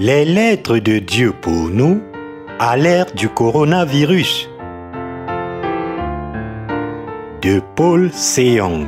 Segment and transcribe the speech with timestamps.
[0.00, 2.00] Les lettres de Dieu pour nous
[2.60, 4.48] à l'ère du coronavirus.
[7.42, 8.86] De Paul Seyong.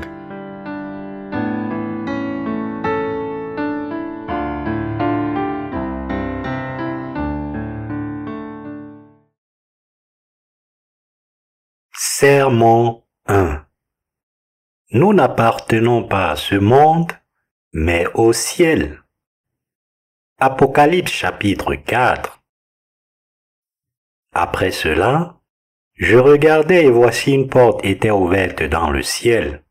[11.92, 13.64] Sermon 1
[14.92, 17.10] Nous n'appartenons pas à ce monde,
[17.72, 19.02] mais au ciel.
[20.42, 22.42] Apocalypse chapitre 4
[24.32, 25.38] Après cela,
[25.92, 29.64] je regardais et voici une porte était ouverte dans le ciel.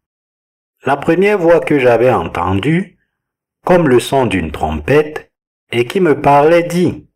[0.86, 3.00] La première voix que j'avais entendue,
[3.66, 5.32] comme le son d'une trompette,
[5.72, 7.08] et qui me parlait dit,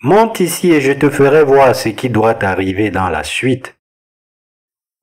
[0.00, 3.78] Monte ici et je te ferai voir ce qui doit arriver dans la suite.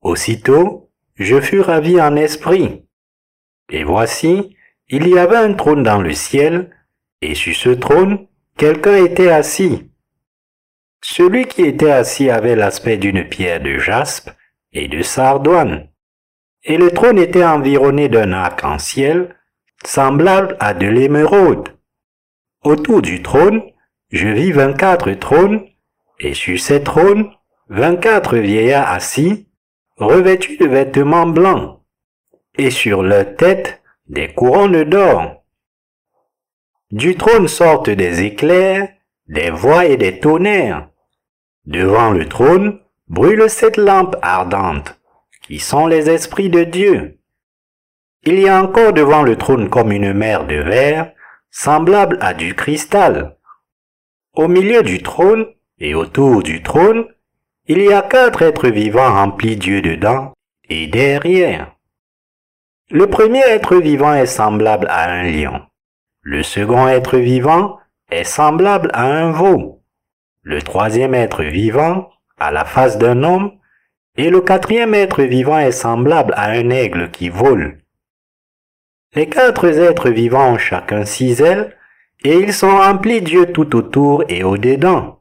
[0.00, 2.84] Aussitôt, je fus ravi en esprit.
[3.68, 4.56] Et voici,
[4.88, 6.72] il y avait un trône dans le ciel,
[7.24, 9.90] et sur ce trône, quelqu'un était assis.
[11.00, 14.30] Celui qui était assis avait l'aspect d'une pierre de jaspe
[14.72, 15.88] et de sardoine.
[16.64, 19.36] Et le trône était environné d'un arc-en-ciel,
[19.84, 21.70] semblable à de l'émeraude.
[22.62, 23.62] Autour du trône,
[24.10, 25.64] je vis vingt-quatre trônes,
[26.20, 27.30] et sur ces trônes,
[27.68, 29.48] vingt-quatre vieillards assis,
[29.96, 31.80] revêtus de vêtements blancs,
[32.58, 35.43] et sur leur tête des couronnes d'or.
[36.94, 38.88] Du trône sortent des éclairs,
[39.26, 40.90] des voix et des tonnerres.
[41.66, 42.78] Devant le trône
[43.08, 44.96] brûlent sept lampes ardentes,
[45.42, 47.18] qui sont les esprits de Dieu.
[48.22, 51.12] Il y a encore devant le trône comme une mer de verre,
[51.50, 53.38] semblable à du cristal.
[54.32, 55.46] Au milieu du trône
[55.80, 57.06] et autour du trône,
[57.66, 60.32] il y a quatre êtres vivants remplis Dieu dedans
[60.68, 61.74] et derrière.
[62.88, 65.60] Le premier être vivant est semblable à un lion.
[66.26, 67.78] Le second être vivant
[68.10, 69.82] est semblable à un veau.
[70.42, 72.08] Le troisième être vivant
[72.38, 73.52] à la face d'un homme.
[74.16, 77.82] Et le quatrième être vivant est semblable à un aigle qui vole.
[79.14, 81.76] Les quatre êtres vivants ont chacun six ailes,
[82.22, 85.20] et ils sont remplis Dieu tout autour et au-dedans.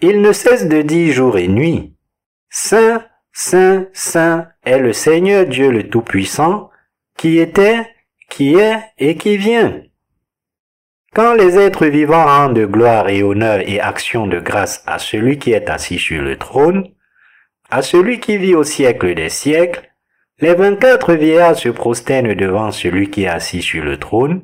[0.00, 1.96] Ils ne cessent de dire jour et nuit.
[2.50, 3.02] Saint,
[3.32, 6.70] Saint, Saint est le Seigneur Dieu le Tout-Puissant,
[7.16, 7.86] qui était,
[8.28, 9.85] qui est et qui vient.
[11.16, 15.52] Quand les êtres vivants rendent gloire et honneur et action de grâce à celui qui
[15.52, 16.90] est assis sur le trône,
[17.70, 19.90] à celui qui vit au siècle des siècles,
[20.40, 24.42] les vingt-quatre vieillards se prosternent devant celui qui est assis sur le trône,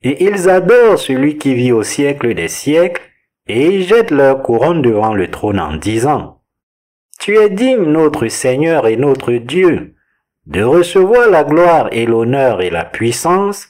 [0.00, 3.02] et ils adorent celui qui vit au siècle des siècles,
[3.46, 6.40] et ils jettent leur couronne devant le trône en disant,
[7.20, 9.96] tu es digne, notre Seigneur et notre Dieu,
[10.46, 13.68] de recevoir la gloire et l'honneur et la puissance,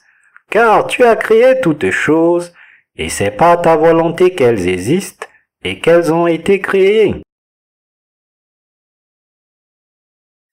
[0.50, 2.52] car tu as créé toutes choses,
[2.96, 5.26] et c'est par ta volonté qu'elles existent
[5.64, 7.22] et qu'elles ont été créées.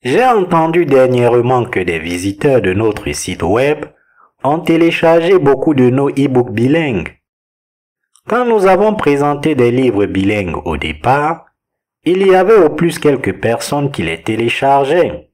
[0.03, 3.85] J'ai entendu dernièrement que des visiteurs de notre site web
[4.43, 7.17] ont téléchargé beaucoup de nos e-books bilingues.
[8.27, 11.45] Quand nous avons présenté des livres bilingues au départ,
[12.03, 15.29] il y avait au plus quelques personnes qui les téléchargeaient.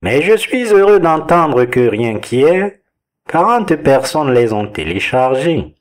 [0.00, 2.82] Mais je suis heureux d'entendre que rien qui est,
[3.28, 5.74] 40 personnes les ont téléchargés.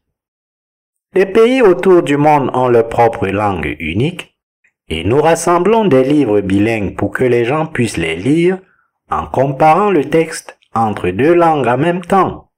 [1.14, 4.38] Les pays autour du monde ont leur propre langue unique
[4.88, 8.60] et nous rassemblons des livres bilingues pour que les gens puissent les lire
[9.10, 12.52] en comparant le texte entre deux langues en même temps.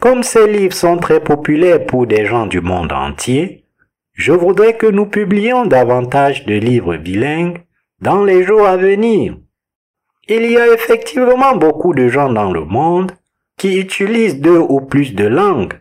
[0.00, 3.66] Comme ces livres sont très populaires pour des gens du monde entier,
[4.14, 7.62] je voudrais que nous publiions davantage de livres bilingues
[8.00, 9.36] dans les jours à venir.
[10.28, 13.12] Il y a effectivement beaucoup de gens dans le monde
[13.56, 15.80] qui utilisent deux ou plus de langues.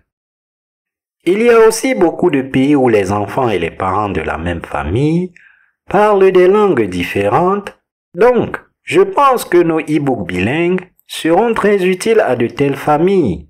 [1.26, 4.38] Il y a aussi beaucoup de pays où les enfants et les parents de la
[4.38, 5.34] même famille
[5.90, 7.80] parlent des langues différentes,
[8.14, 13.50] donc je pense que nos e-books bilingues seront très utiles à de telles familles.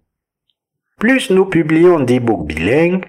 [0.99, 3.05] Plus nous publions d'e-books bilingues,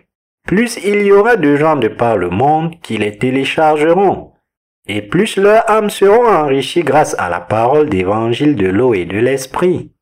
[0.47, 4.33] plus il y aura de gens de par le monde qui les téléchargeront,
[4.87, 9.19] et plus leurs âmes seront enrichies grâce à la parole d'évangile de l'eau et de
[9.19, 9.94] l'esprit.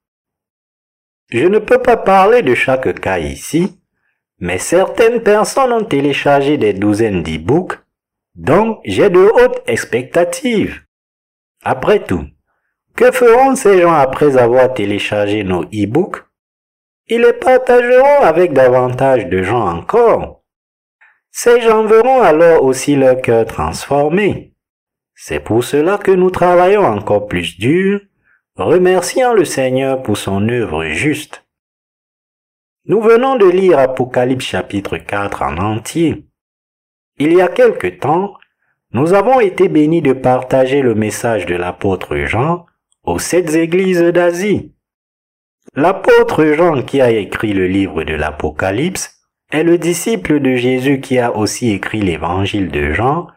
[1.32, 3.81] Je ne peux pas parler de chaque cas ici,
[4.38, 7.79] mais certaines personnes ont téléchargé des douzaines d'e-books,
[8.34, 10.82] donc j'ai de hautes expectatives.
[11.64, 12.26] Après tout,
[12.96, 16.23] que feront ces gens après avoir téléchargé nos e-books?
[17.06, 20.43] Ils les partageront avec davantage de gens encore.
[21.31, 24.52] Ces gens verront alors aussi leur cœur transformé.
[25.14, 28.00] C'est pour cela que nous travaillons encore plus dur,
[28.56, 31.44] remerciant le Seigneur pour son œuvre juste.
[32.84, 36.26] Nous venons de lire Apocalypse chapitre 4 en entier.
[37.19, 38.34] Il y a quelque temps,
[38.93, 42.66] nous avons été bénis de partager le message de l'apôtre Jean
[43.04, 44.75] aux sept églises d'Asie.
[45.75, 51.19] L'apôtre Jean qui a écrit le livre de l'Apocalypse est le disciple de Jésus qui
[51.19, 53.28] a aussi écrit l'évangile de Jean,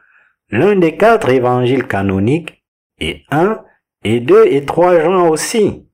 [0.49, 2.63] l'un des quatre évangiles canoniques,
[2.99, 3.61] et un,
[4.05, 5.87] et deux et trois Jean aussi.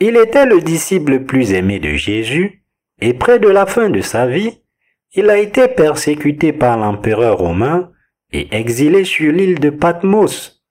[0.00, 2.62] Il était le disciple le plus aimé de Jésus,
[3.00, 4.60] et près de la fin de sa vie,
[5.14, 7.90] il a été persécuté par l'empereur romain
[8.32, 10.62] et exilé sur l'île de Patmos.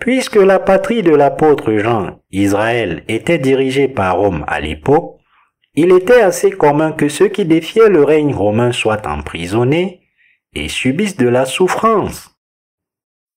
[0.00, 5.20] Puisque la patrie de l'apôtre Jean, Israël, était dirigée par Rome à l'époque,
[5.74, 10.02] il était assez commun que ceux qui défiaient le règne romain soient emprisonnés
[10.52, 12.31] et subissent de la souffrance.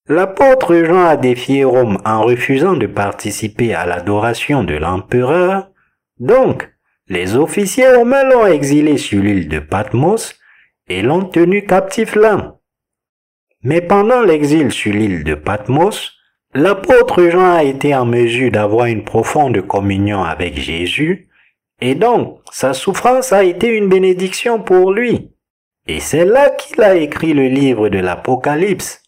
[0.07, 5.71] L'apôtre Jean a défié Rome en refusant de participer à l'adoration de l'empereur,
[6.19, 6.69] donc
[7.07, 10.35] les officiers romains l'ont exilé sur l'île de Patmos
[10.87, 12.57] et l'ont tenu captif là.
[13.63, 16.15] Mais pendant l'exil sur l'île de Patmos,
[16.57, 21.27] L'apôtre Jean a été en mesure d'avoir une profonde communion avec Jésus,
[21.81, 25.31] et donc sa souffrance a été une bénédiction pour lui.
[25.85, 29.03] Et c'est là qu'il a écrit le livre de l'Apocalypse.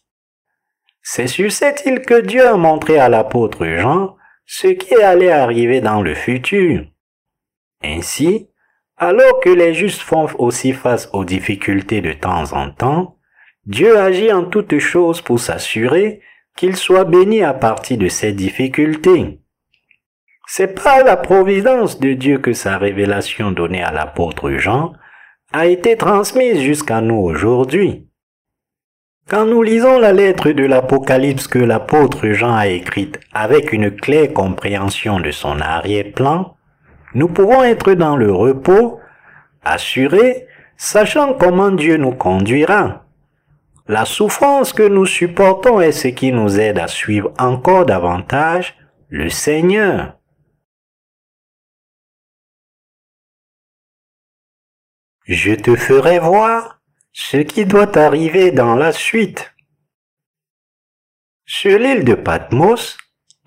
[1.10, 5.80] C'est sur cette île que Dieu a montré à l'apôtre Jean ce qui allait arriver
[5.80, 6.84] dans le futur?
[7.82, 8.50] Ainsi,
[8.98, 13.16] alors que les justes font aussi face aux difficultés de temps en temps,
[13.64, 16.20] Dieu agit en toutes choses pour s'assurer
[16.58, 19.40] qu'il soit béni à partir de ces difficultés.
[20.46, 24.92] C'est par la providence de Dieu que sa révélation donnée à l'apôtre Jean
[25.54, 28.07] a été transmise jusqu'à nous aujourd'hui.
[29.28, 34.32] Quand nous lisons la lettre de l'Apocalypse que l'apôtre Jean a écrite avec une claire
[34.32, 36.56] compréhension de son arrière-plan,
[37.12, 39.00] nous pouvons être dans le repos,
[39.62, 40.46] assurés,
[40.78, 43.04] sachant comment Dieu nous conduira.
[43.86, 48.78] La souffrance que nous supportons est ce qui nous aide à suivre encore davantage
[49.10, 50.14] le Seigneur.
[55.26, 56.77] Je te ferai voir
[57.12, 59.52] ce qui doit arriver dans la suite.
[61.46, 62.96] Sur l'île de Patmos,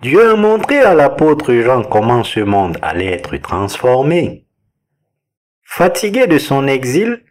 [0.00, 4.46] Dieu a montré à l'apôtre Jean comment ce monde allait être transformé.
[5.62, 7.22] Fatigué de son exil,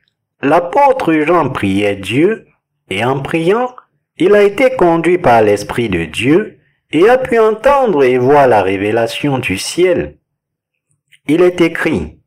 [0.42, 2.48] l'apôtre Jean priait Dieu
[2.90, 3.76] et en priant,
[4.18, 6.60] il a été conduit par l'Esprit de Dieu
[6.92, 10.18] et a pu entendre et voir la révélation du ciel.
[11.28, 12.20] Il est écrit,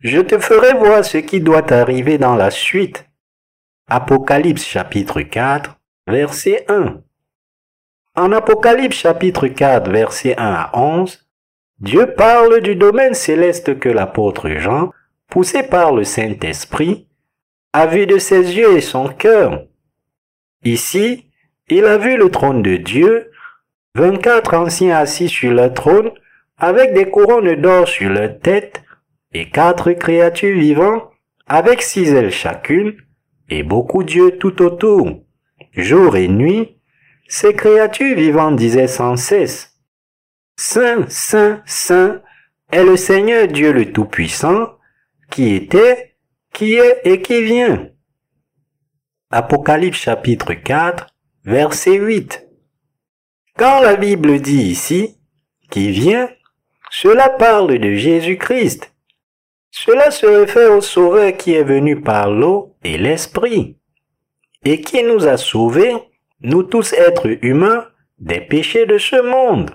[0.00, 3.07] Je te ferai voir ce qui doit arriver dans la suite.
[3.90, 7.00] Apocalypse chapitre 4, verset 1.
[8.16, 11.26] En Apocalypse chapitre 4, verset 1 à 11,
[11.80, 14.92] Dieu parle du domaine céleste que l'apôtre Jean,
[15.30, 17.06] poussé par le Saint-Esprit,
[17.72, 19.64] a vu de ses yeux et son cœur
[20.64, 21.24] Ici,
[21.70, 23.30] il a vu le trône de Dieu,
[23.94, 26.10] 24 anciens assis sur le trône,
[26.58, 28.82] avec des couronnes d'or sur leur tête,
[29.32, 31.10] et quatre créatures vivantes,
[31.46, 32.94] avec six ailes chacune,
[33.48, 35.24] et beaucoup d'yeux tout autour.
[35.72, 36.78] Jour et nuit,
[37.28, 39.78] ces créatures vivantes disaient sans cesse,
[40.56, 42.20] Saint, Saint, Saint
[42.72, 44.78] est le Seigneur Dieu le Tout-Puissant,
[45.30, 46.16] qui était,
[46.52, 47.90] qui est et qui vient.
[49.30, 51.06] Apocalypse chapitre 4,
[51.44, 52.48] verset 8.
[53.56, 55.18] Quand la Bible dit ici,
[55.70, 56.28] qui vient,
[56.90, 58.92] cela parle de Jésus-Christ.
[59.70, 63.76] Cela se réfère au Sauveur qui est venu par l'eau et l'Esprit,
[64.64, 65.94] et qui nous a sauvés,
[66.40, 67.86] nous tous êtres humains,
[68.18, 69.70] des péchés de ce monde.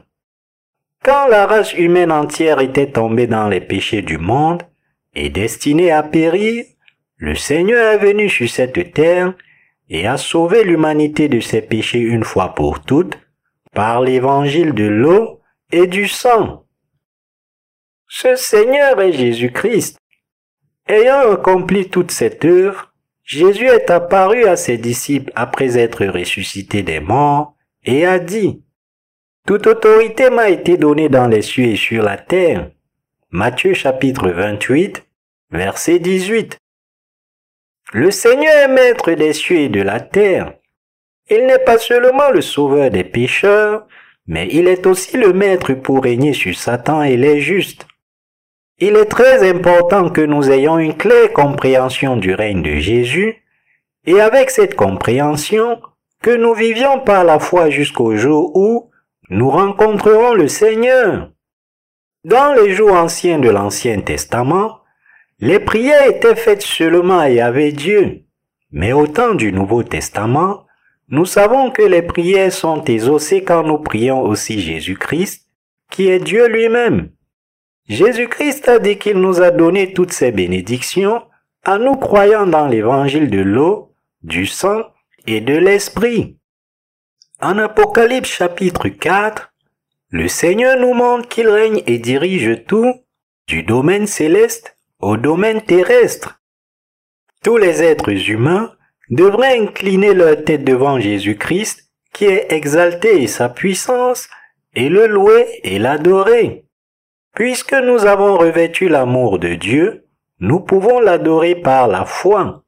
[1.04, 4.64] Quand la race humaine entière était tombée dans les péchés du monde
[5.14, 6.66] et destinée à périr,
[7.18, 9.36] le Seigneur est venu sur cette terre
[9.90, 13.20] et a sauvé l'humanité de ses péchés une fois pour toutes
[13.74, 15.42] par l'évangile de l'eau
[15.72, 16.66] et du sang.
[18.08, 20.00] Ce Seigneur est Jésus-Christ.
[20.88, 22.93] Ayant accompli toute cette œuvre,
[23.24, 28.62] Jésus est apparu à ses disciples après être ressuscité des morts et a dit,
[29.48, 32.72] Toute autorité m'a été donnée dans les cieux et sur la terre.
[33.32, 35.06] Matthieu chapitre 28,
[35.52, 36.58] verset 18.
[37.94, 40.54] Le Seigneur est maître des cieux et de la terre.
[41.30, 43.88] Il n'est pas seulement le sauveur des pécheurs,
[44.28, 47.88] mais il est aussi le maître pour régner sur Satan et les justes.
[48.86, 53.42] Il est très important que nous ayons une claire compréhension du règne de Jésus,
[54.06, 55.80] et avec cette compréhension,
[56.22, 58.92] que nous vivions par la foi jusqu'au jour où
[59.30, 61.32] nous rencontrerons le Seigneur.
[62.26, 64.82] Dans les jours anciens de l'Ancien Testament,
[65.40, 68.24] les prières étaient faites seulement à Yahvé Dieu.
[68.74, 70.66] Mais au temps du Nouveau Testament,
[71.08, 75.48] nous savons que les prières sont exaucées quand nous prions aussi Jésus-Christ,
[75.90, 77.13] qui est Dieu lui-même.
[77.88, 81.22] Jésus-Christ a dit qu'il nous a donné toutes ces bénédictions
[81.66, 84.84] en nous croyant dans l'évangile de l'eau, du sang
[85.28, 86.38] et de l'esprit.
[87.42, 89.54] En Apocalypse chapitre 4,
[90.12, 92.94] le Seigneur nous montre qu'il règne et dirige tout,
[93.48, 96.40] du domaine céleste au domaine terrestre.
[97.44, 98.74] Tous les êtres humains
[99.10, 104.30] devraient incliner leur tête devant Jésus-Christ, qui est exalté et sa puissance,
[104.76, 106.66] et le louer et l'adorer.
[107.34, 110.06] Puisque nous avons revêtu l'amour de Dieu,
[110.40, 112.64] nous pouvons l'adorer par la foi.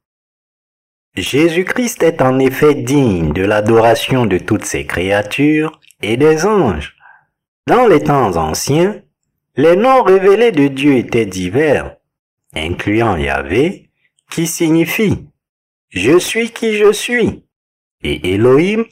[1.14, 6.96] Jésus-Christ est en effet digne de l'adoration de toutes ses créatures et des anges.
[7.66, 9.02] Dans les temps anciens,
[9.56, 11.96] les noms révélés de Dieu étaient divers,
[12.54, 13.90] incluant Yahvé,
[14.30, 15.28] qui signifie
[15.88, 17.44] Je suis qui je suis,
[18.02, 18.84] et Elohim,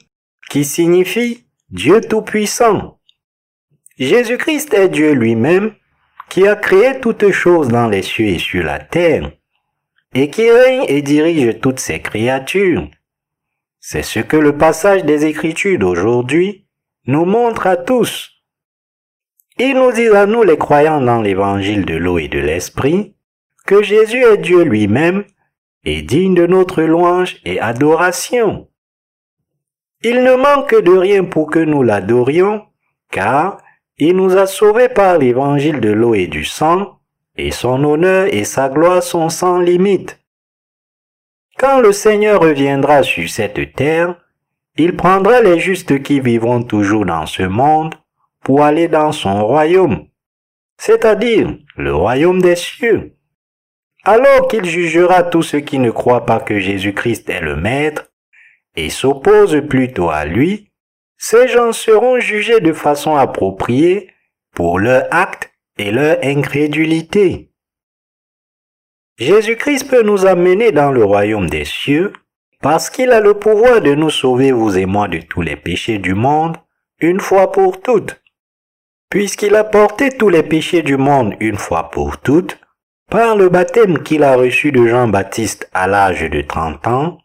[0.49, 2.99] qui signifie Dieu Tout-Puissant.
[3.97, 5.73] Jésus-Christ est Dieu lui-même,
[6.29, 9.31] qui a créé toutes choses dans les cieux et sur la terre,
[10.13, 12.89] et qui règne et dirige toutes ces créatures.
[13.79, 16.67] C'est ce que le passage des Écritures d'aujourd'hui
[17.07, 18.31] nous montre à tous.
[19.57, 23.15] Il nous dit à nous les croyants dans l'évangile de l'eau et de l'esprit
[23.65, 25.23] que Jésus est Dieu lui-même
[25.85, 28.67] et digne de notre louange et adoration.
[30.01, 32.65] Il ne manque de rien pour que nous l'adorions,
[33.09, 33.57] car
[33.97, 36.99] il nous a sauvés par l'évangile de l'eau et du sang,
[37.37, 40.19] et son honneur et sa gloire sont sans limite.
[41.57, 44.15] Quand le Seigneur reviendra sur cette terre,
[44.77, 47.95] il prendra les justes qui vivront toujours dans ce monde
[48.43, 50.07] pour aller dans son royaume,
[50.77, 53.15] c'est-à-dire le royaume des cieux.
[54.03, 58.11] Alors qu'il jugera tous ceux qui ne croient pas que Jésus-Christ est le Maître
[58.75, 60.71] et s'opposent plutôt à lui,
[61.17, 64.11] ces gens seront jugés de façon appropriée
[64.53, 67.51] pour leur acte et leur incrédulité.
[69.17, 72.13] Jésus-Christ peut nous amener dans le royaume des cieux
[72.61, 75.99] parce qu'il a le pouvoir de nous sauver, vous et moi, de tous les péchés
[75.99, 76.57] du monde,
[76.99, 78.21] une fois pour toutes
[79.15, 82.59] puisqu'il a porté tous les péchés du monde une fois pour toutes,
[83.09, 87.17] par le baptême qu'il a reçu de Jean-Baptiste à l'âge de 30 ans,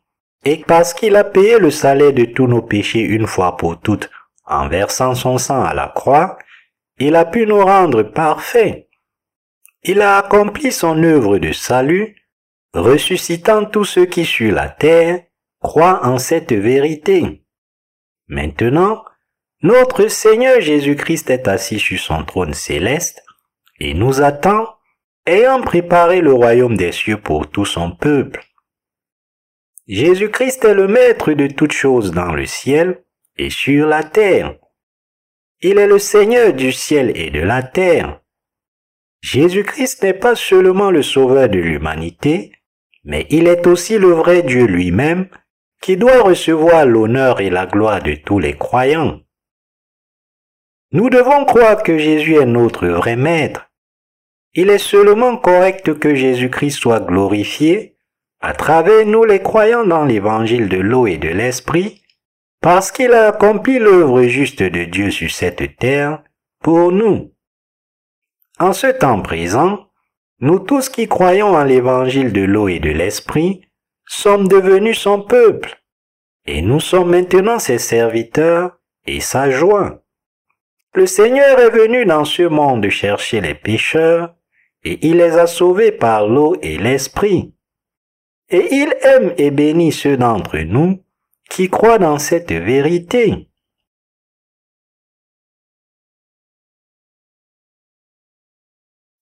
[0.45, 4.11] et parce qu'il a payé le salaire de tous nos péchés une fois pour toutes
[4.47, 6.39] en versant son sang à la croix,
[6.99, 8.89] il a pu nous rendre parfaits.
[9.83, 12.17] Il a accompli son œuvre de salut,
[12.75, 15.23] ressuscitant tous ceux qui sur la terre
[15.61, 17.45] croient en cette vérité.
[18.29, 19.05] Maintenant,
[19.63, 23.23] notre Seigneur Jésus-Christ est assis sur son trône céleste
[23.79, 24.77] et nous attend,
[25.27, 28.45] ayant préparé le royaume des cieux pour tout son peuple.
[29.91, 33.03] Jésus-Christ est le maître de toutes choses dans le ciel
[33.37, 34.55] et sur la terre.
[35.63, 38.21] Il est le Seigneur du ciel et de la terre.
[39.21, 42.53] Jésus-Christ n'est pas seulement le sauveur de l'humanité,
[43.03, 45.29] mais il est aussi le vrai Dieu lui-même
[45.83, 49.19] qui doit recevoir l'honneur et la gloire de tous les croyants.
[50.93, 53.69] Nous devons croire que Jésus est notre vrai maître.
[54.55, 57.97] Il est seulement correct que Jésus-Christ soit glorifié
[58.41, 62.03] à travers nous les croyants dans l'évangile de l'eau et de l'esprit,
[62.61, 66.23] parce qu'il a accompli l'œuvre juste de Dieu sur cette terre
[66.63, 67.33] pour nous.
[68.59, 69.87] En ce temps présent,
[70.41, 73.63] nous tous qui croyons en l'évangile de l'eau et de l'esprit
[74.07, 75.83] sommes devenus son peuple,
[76.47, 80.03] et nous sommes maintenant ses serviteurs et sa joie.
[80.95, 84.35] Le Seigneur est venu dans ce monde chercher les pécheurs,
[84.83, 87.55] et il les a sauvés par l'eau et l'esprit.
[88.51, 91.05] Et il aime et bénit ceux d'entre nous
[91.49, 93.49] qui croient dans cette vérité.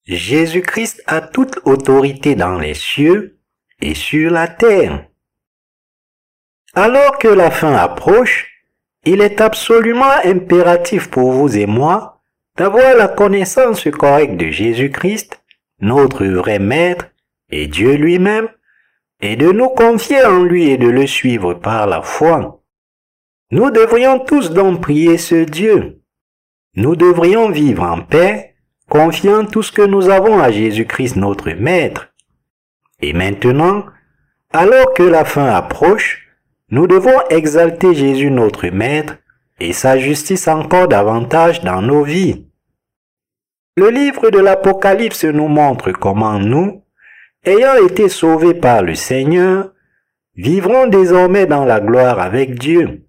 [0.07, 3.39] Jésus-Christ a toute autorité dans les cieux
[3.83, 5.07] et sur la terre.
[6.75, 8.49] Alors que la fin approche,
[9.05, 12.23] il est absolument impératif pour vous et moi
[12.57, 15.43] d'avoir la connaissance correcte de Jésus-Christ,
[15.81, 17.07] notre vrai Maître
[17.51, 18.49] et Dieu lui-même,
[19.21, 22.63] et de nous confier en lui et de le suivre par la foi.
[23.51, 26.03] Nous devrions tous donc prier ce Dieu.
[26.77, 28.55] Nous devrions vivre en paix,
[28.89, 32.13] confiant tout ce que nous avons à Jésus-Christ notre Maître.
[33.01, 33.85] Et maintenant,
[34.53, 36.29] alors que la fin approche,
[36.71, 39.17] nous devons exalter Jésus notre Maître
[39.61, 42.47] et sa justice encore davantage dans nos vies.
[43.77, 46.85] Le livre de l'Apocalypse nous montre comment nous,
[47.45, 49.73] ayant été sauvés par le Seigneur,
[50.37, 53.05] vivrons désormais dans la gloire avec Dieu.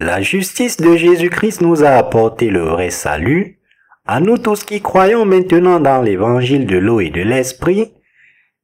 [0.00, 3.60] La justice de Jésus-Christ nous a apporté le vrai salut,
[4.06, 7.92] à nous tous qui croyons maintenant dans l'évangile de l'eau et de l'esprit,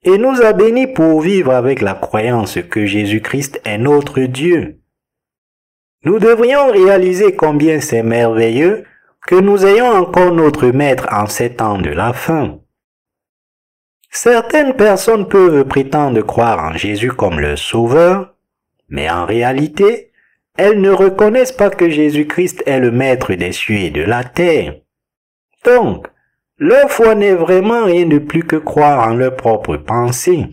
[0.04, 4.80] et nous a bénis pour vivre avec la croyance que Jésus-Christ est notre Dieu.
[6.04, 8.84] Nous devrions réaliser combien c'est merveilleux
[9.26, 12.58] que nous ayons encore notre Maître en ces temps de la fin.
[14.14, 18.34] Certaines personnes peuvent prétendre croire en Jésus comme leur sauveur,
[18.90, 20.12] mais en réalité,
[20.58, 24.76] elles ne reconnaissent pas que Jésus-Christ est le Maître des cieux et de la terre.
[25.64, 26.08] Donc,
[26.58, 30.46] leur foi n'est vraiment rien de plus que croire en leur propre pensée.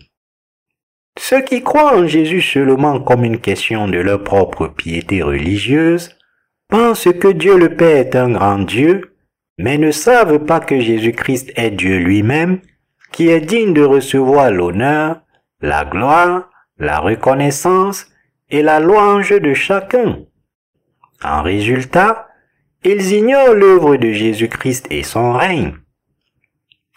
[1.18, 6.16] Ceux qui croient en Jésus seulement comme une question de leur propre piété religieuse
[6.70, 9.14] pensent que Dieu le Père est un grand Dieu,
[9.58, 12.60] mais ne savent pas que Jésus-Christ est Dieu lui-même
[13.12, 15.20] qui est digne de recevoir l'honneur,
[15.60, 18.06] la gloire, la reconnaissance
[18.50, 20.18] et la louange de chacun.
[21.22, 22.28] En résultat,
[22.82, 25.74] ils ignorent l'œuvre de Jésus-Christ et son règne.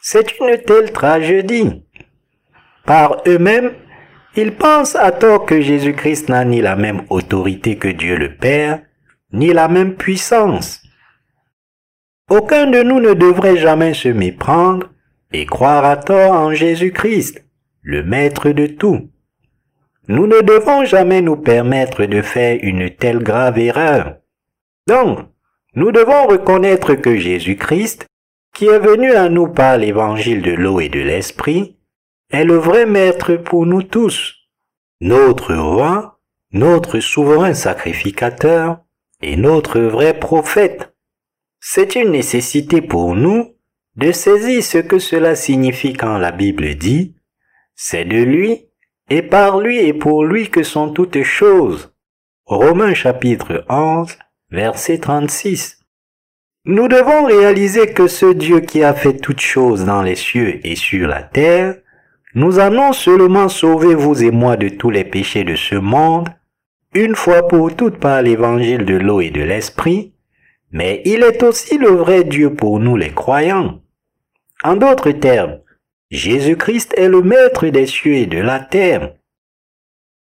[0.01, 1.83] C'est une telle tragédie.
[2.85, 3.73] Par eux-mêmes,
[4.35, 8.81] ils pensent à tort que Jésus-Christ n'a ni la même autorité que Dieu le Père,
[9.31, 10.81] ni la même puissance.
[12.29, 14.89] Aucun de nous ne devrait jamais se méprendre
[15.33, 17.43] et croire à tort en Jésus-Christ,
[17.81, 19.09] le Maître de tout.
[20.07, 24.17] Nous ne devons jamais nous permettre de faire une telle grave erreur.
[24.87, 25.19] Donc,
[25.75, 28.05] nous devons reconnaître que Jésus-Christ,
[28.53, 31.77] qui est venu à nous par l'évangile de l'eau et de l'esprit,
[32.31, 34.35] est le vrai Maître pour nous tous,
[35.01, 36.19] notre roi,
[36.51, 38.79] notre souverain sacrificateur
[39.21, 40.93] et notre vrai prophète.
[41.59, 43.53] C'est une nécessité pour nous
[43.95, 47.15] de saisir ce que cela signifie quand la Bible dit
[47.75, 48.69] C'est de lui,
[49.09, 51.93] et par lui et pour lui que sont toutes choses.
[52.45, 54.17] Romains chapitre 11,
[54.49, 55.79] verset 36.
[56.65, 60.75] Nous devons réaliser que ce Dieu qui a fait toutes choses dans les cieux et
[60.75, 61.75] sur la terre,
[62.35, 66.29] nous a non seulement sauvé vous et moi de tous les péchés de ce monde,
[66.95, 70.13] une fois pour toutes par l'évangile de l'eau et de l'esprit,
[70.71, 73.82] mais il est aussi le vrai Dieu pour nous les croyants.
[74.63, 75.59] En d'autres termes,
[76.09, 79.13] Jésus-Christ est le Maître des cieux et de la terre.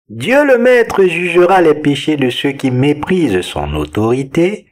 [0.09, 4.67] Dieu le Maître jugera les péchés de ceux qui méprisent son autorité,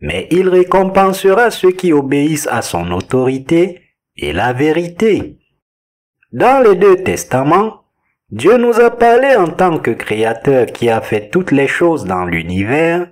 [0.00, 3.80] mais il récompensera ceux qui obéissent à son autorité
[4.16, 5.38] et la vérité.
[6.32, 7.84] Dans les deux testaments,
[8.30, 12.24] Dieu nous a parlé en tant que Créateur qui a fait toutes les choses dans
[12.24, 13.10] l'univers,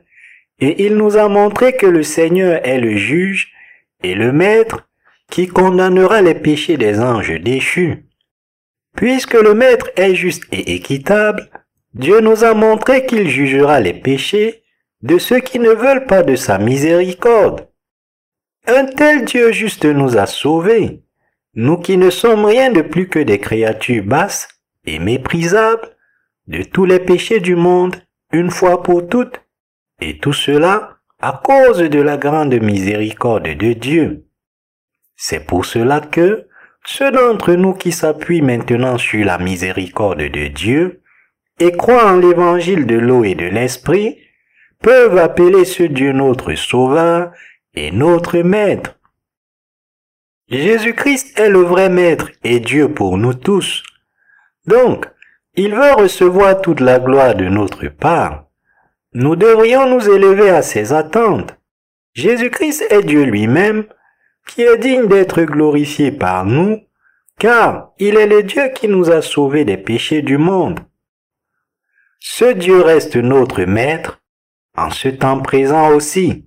[0.59, 3.53] et il nous a montré que le Seigneur est le juge
[4.03, 4.90] et le Maître
[5.31, 8.07] qui condamnera les péchés des anges déchus.
[8.97, 11.49] Puisque le Maître est juste et équitable,
[11.95, 14.63] Dieu nous a montré qu'il jugera les péchés
[15.03, 17.69] de ceux qui ne veulent pas de sa miséricorde.
[18.67, 21.03] Un tel Dieu juste nous a sauvés,
[21.55, 24.49] nous qui ne sommes rien de plus que des créatures basses
[24.85, 25.97] et méprisables,
[26.47, 27.97] de tous les péchés du monde,
[28.33, 29.41] une fois pour toutes,
[30.01, 34.27] et tout cela à cause de la grande miséricorde de Dieu.
[35.23, 36.47] C'est pour cela que
[36.83, 41.03] ceux d'entre nous qui s'appuient maintenant sur la miséricorde de Dieu
[41.59, 44.17] et croient en l'évangile de l'eau et de l'esprit
[44.81, 47.33] peuvent appeler ce Dieu notre Sauveur
[47.75, 48.99] et notre Maître.
[50.49, 53.83] Jésus-Christ est le vrai Maître et Dieu pour nous tous.
[54.67, 55.07] Donc,
[55.55, 58.47] il veut recevoir toute la gloire de notre part.
[59.13, 61.59] Nous devrions nous élever à ses attentes.
[62.15, 63.85] Jésus-Christ est Dieu lui-même
[64.47, 66.81] qui est digne d'être glorifié par nous,
[67.39, 70.81] car il est le Dieu qui nous a sauvés des péchés du monde.
[72.19, 74.21] Ce Dieu reste notre Maître
[74.77, 76.47] en ce temps présent aussi.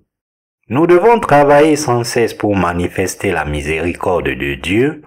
[0.68, 5.02] Nous devons travailler sans cesse pour manifester la miséricorde de Dieu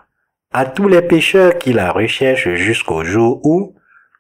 [0.52, 3.76] à tous les pécheurs qui la recherchent jusqu'au jour où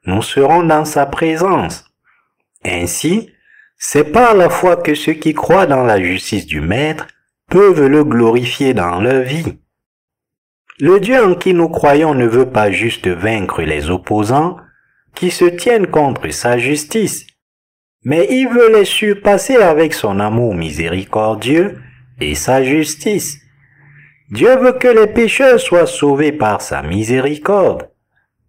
[0.05, 1.85] nous serons dans sa présence.
[2.63, 3.31] Ainsi,
[3.77, 7.07] c'est par la foi que ceux qui croient dans la justice du Maître
[7.49, 9.57] peuvent le glorifier dans leur vie.
[10.79, 14.57] Le Dieu en qui nous croyons ne veut pas juste vaincre les opposants
[15.15, 17.25] qui se tiennent contre sa justice,
[18.03, 21.79] mais il veut les surpasser avec son amour miséricordieux
[22.21, 23.39] et sa justice.
[24.29, 27.89] Dieu veut que les pécheurs soient sauvés par sa miséricorde.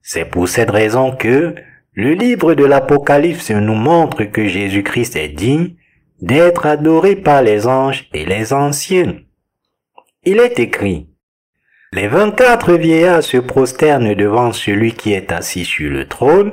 [0.03, 1.55] C'est pour cette raison que
[1.93, 5.77] le livre de l'Apocalypse nous montre que Jésus-Christ est digne
[6.21, 9.17] d'être adoré par les anges et les anciens.
[10.25, 11.09] il est écrit,
[11.93, 16.53] Les vingt-quatre vieillards se prosternent devant celui qui est assis sur le trône,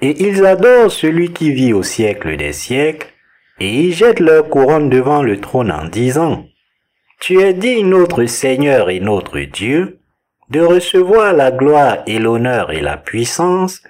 [0.00, 3.08] et ils adorent celui qui vit au siècle des siècles,
[3.60, 6.46] et ils jettent leur couronne devant le trône en disant,
[7.20, 10.00] Tu es digne notre Seigneur et notre Dieu,
[10.50, 13.82] de recevoir la gloire et l'honneur et la puissance,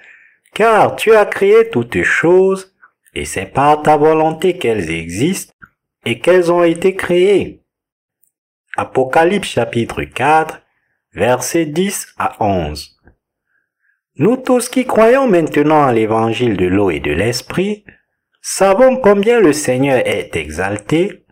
[0.53, 2.73] car tu as créé toutes choses,
[3.17, 5.55] et c'est par ta volonté qu'elles existent
[6.05, 7.63] et qu'elles ont été créées.
[8.75, 10.61] Apocalypse chapitre 4,
[11.13, 12.95] versets 10 à 11.
[14.17, 17.85] Nous tous qui croyons maintenant à l'évangile de l'eau et de l'esprit,
[18.39, 21.25] savons combien le Seigneur est exalté,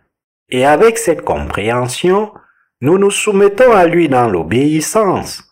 [0.50, 2.34] et avec cette compréhension,
[2.82, 5.44] nous nous soumettons à lui dans l'obéissance.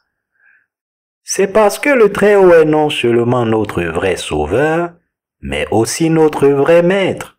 [1.21, 4.93] C'est parce que le Très-Haut est non seulement notre vrai Sauveur,
[5.43, 7.37] mais aussi notre vrai Maître.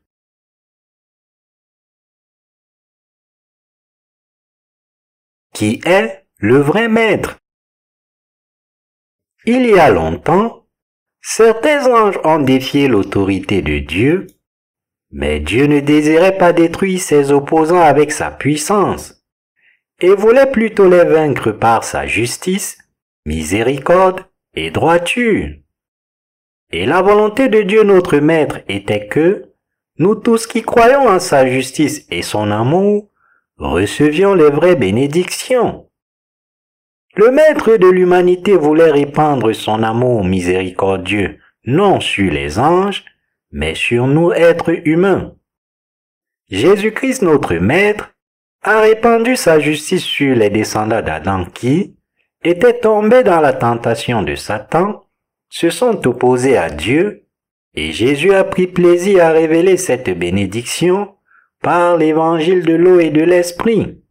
[5.55, 7.38] Qui est le vrai Maître?
[9.47, 10.67] Il y a longtemps,
[11.23, 14.27] certains anges ont défié l'autorité de Dieu,
[15.11, 19.25] mais Dieu ne désirait pas détruire ses opposants avec sa puissance
[20.01, 22.77] et voulait plutôt les vaincre par sa justice,
[23.25, 25.63] miséricorde et droiture.
[26.77, 29.45] Et la volonté de Dieu notre Maître était que,
[30.01, 33.11] nous tous qui croyons en sa justice et son amour,
[33.59, 35.89] recevions les vraies bénédictions.
[37.15, 43.05] Le Maître de l'humanité voulait répandre son amour miséricordieux non sur les anges,
[43.53, 45.37] mais sur nous êtres humains.
[46.51, 48.17] Jésus-Christ notre Maître
[48.63, 51.95] a répandu sa justice sur les descendants d'Adam qui,
[52.43, 55.04] étaient tombés dans la tentation de Satan,
[55.55, 57.29] se sont opposés à Dieu,
[57.75, 61.14] et Jésus a pris plaisir à révéler cette bénédiction
[61.62, 64.03] par l'évangile de l'eau et de l'esprit,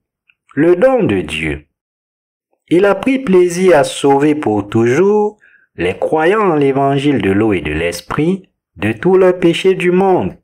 [0.55, 1.65] le don de Dieu.
[2.69, 5.37] Il a pris plaisir à sauver pour toujours
[5.75, 10.37] les croyants en l'évangile de l'eau et de l'esprit de tous leurs péchés du monde.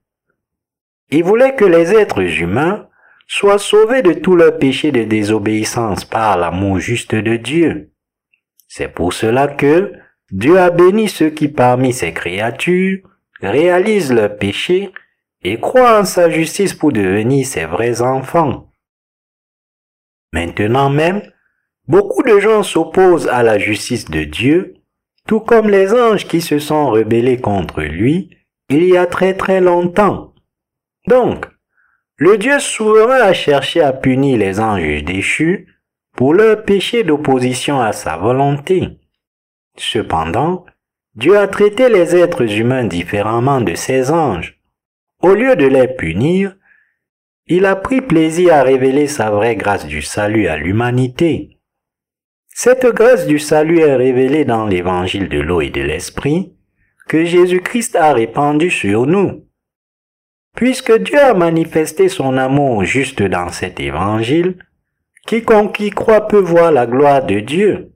[1.12, 2.90] Il voulait que les êtres humains
[3.26, 7.94] soient sauvés de tous leurs péchés de désobéissance par l'amour juste de Dieu.
[8.68, 9.94] C'est pour cela que
[10.32, 13.00] Dieu a béni ceux qui parmi ses créatures
[13.42, 14.92] réalisent leurs péchés
[15.44, 18.72] et croient en sa justice pour devenir ses vrais enfants.
[20.34, 21.22] Maintenant même,
[21.88, 24.76] beaucoup de gens s'opposent à la justice de Dieu,
[25.28, 28.36] tout comme les anges qui se sont rebellés contre lui
[28.70, 30.34] il y a très très longtemps.
[31.08, 31.48] Donc,
[32.18, 35.68] le Dieu souverain a cherché à punir les anges déchus
[36.16, 38.99] pour leur péché d'opposition à sa volonté.
[39.80, 40.66] Cependant,
[41.16, 44.60] Dieu a traité les êtres humains différemment de ses anges.
[45.22, 46.58] Au lieu de les punir,
[47.48, 51.60] il a pris plaisir à révéler sa vraie grâce du salut à l'humanité.
[52.50, 56.54] Cette grâce du salut est révélée dans l'évangile de l'eau et de l'esprit
[57.08, 59.46] que Jésus-Christ a répandu sur nous.
[60.58, 64.58] Puisque Dieu a manifesté son amour juste dans cet évangile,
[65.26, 67.94] quiconque y croit peut voir la gloire de Dieu.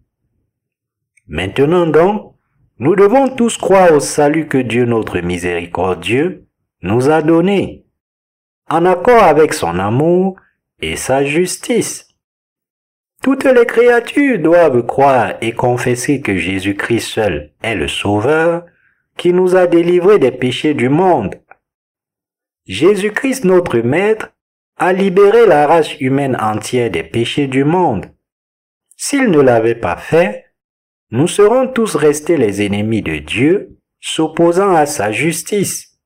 [1.34, 2.36] Maintenant donc,
[2.78, 6.46] nous devons tous croire au salut que Dieu notre miséricordieux
[6.84, 7.88] nous a donné,
[8.70, 10.36] en accord avec son amour
[10.80, 12.08] et sa justice.
[13.24, 18.68] Toutes les créatures doivent croire et confesser que Jésus-Christ seul est le Sauveur
[19.18, 21.34] qui nous a délivrés des péchés du monde
[22.68, 24.34] Jésus-Christ notre Maître
[24.78, 28.06] a libéré la race humaine entière des péchés du monde.
[28.98, 30.53] S'il ne l'avait pas fait,
[31.14, 35.98] nous serons tous restés les ennemis de Dieu, s'opposant à sa justice.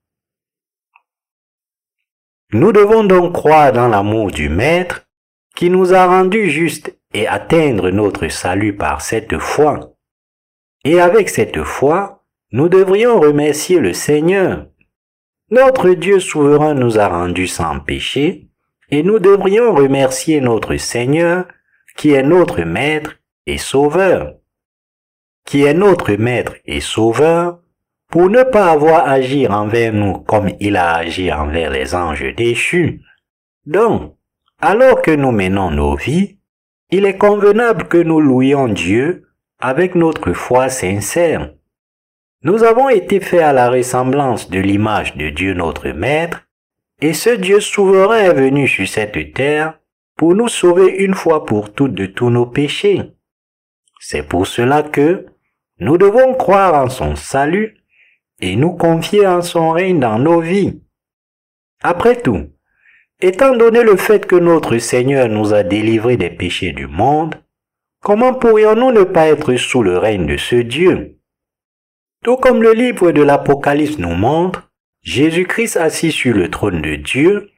[2.53, 5.07] Nous devons donc croire dans l'amour du Maître
[5.55, 9.95] qui nous a rendus justes et atteindre notre salut par cette foi.
[10.85, 14.67] Et avec cette foi, nous devrions remercier le Seigneur
[15.49, 18.49] notre Dieu souverain nous a rendus sans péché,
[18.89, 21.45] et nous devrions remercier notre Seigneur,
[21.95, 23.15] qui est notre Maître
[23.45, 24.33] et Sauveur,
[25.47, 27.61] qui est notre Maître et Sauveur,
[28.11, 33.01] pour ne pas avoir agi envers nous comme il a agi envers les anges déchus.
[33.65, 34.13] Donc,
[34.59, 36.37] alors que nous menons nos vies,
[36.91, 39.29] il est convenable que nous louions Dieu
[39.59, 41.53] avec notre foi sincère.
[42.43, 46.45] Nous avons été faits à la ressemblance de l'image de Dieu notre Maître,
[46.99, 49.79] et ce Dieu souverain est venu sur cette terre
[50.17, 53.13] pour nous sauver une fois pour toutes de tous nos péchés.
[54.01, 55.25] C'est pour cela que
[55.79, 57.77] nous devons croire en son salut
[58.39, 60.81] et nous confier en son règne dans nos vies.
[61.81, 62.47] Après tout,
[63.19, 67.33] Étant donné le fait que notre Seigneur nous a délivrés des péchés du monde,
[67.99, 71.17] comment pourrions-nous ne pas être sous le règne de ce Dieu?
[72.23, 74.69] Tout comme le livre de l'Apocalypse nous montre,
[75.01, 77.49] Jésus-Christ assis sur le trône de Dieu,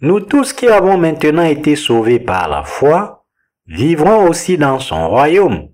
[0.00, 3.24] nous tous qui avons maintenant été sauvés par la foi,
[3.66, 5.68] vivrons aussi dans son royaume.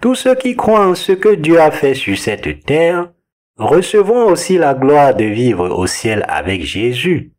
[0.00, 3.12] Tous ceux qui croient en ce que Dieu a fait sur cette terre
[3.58, 7.32] recevront aussi la gloire de vivre au ciel avec Jésus.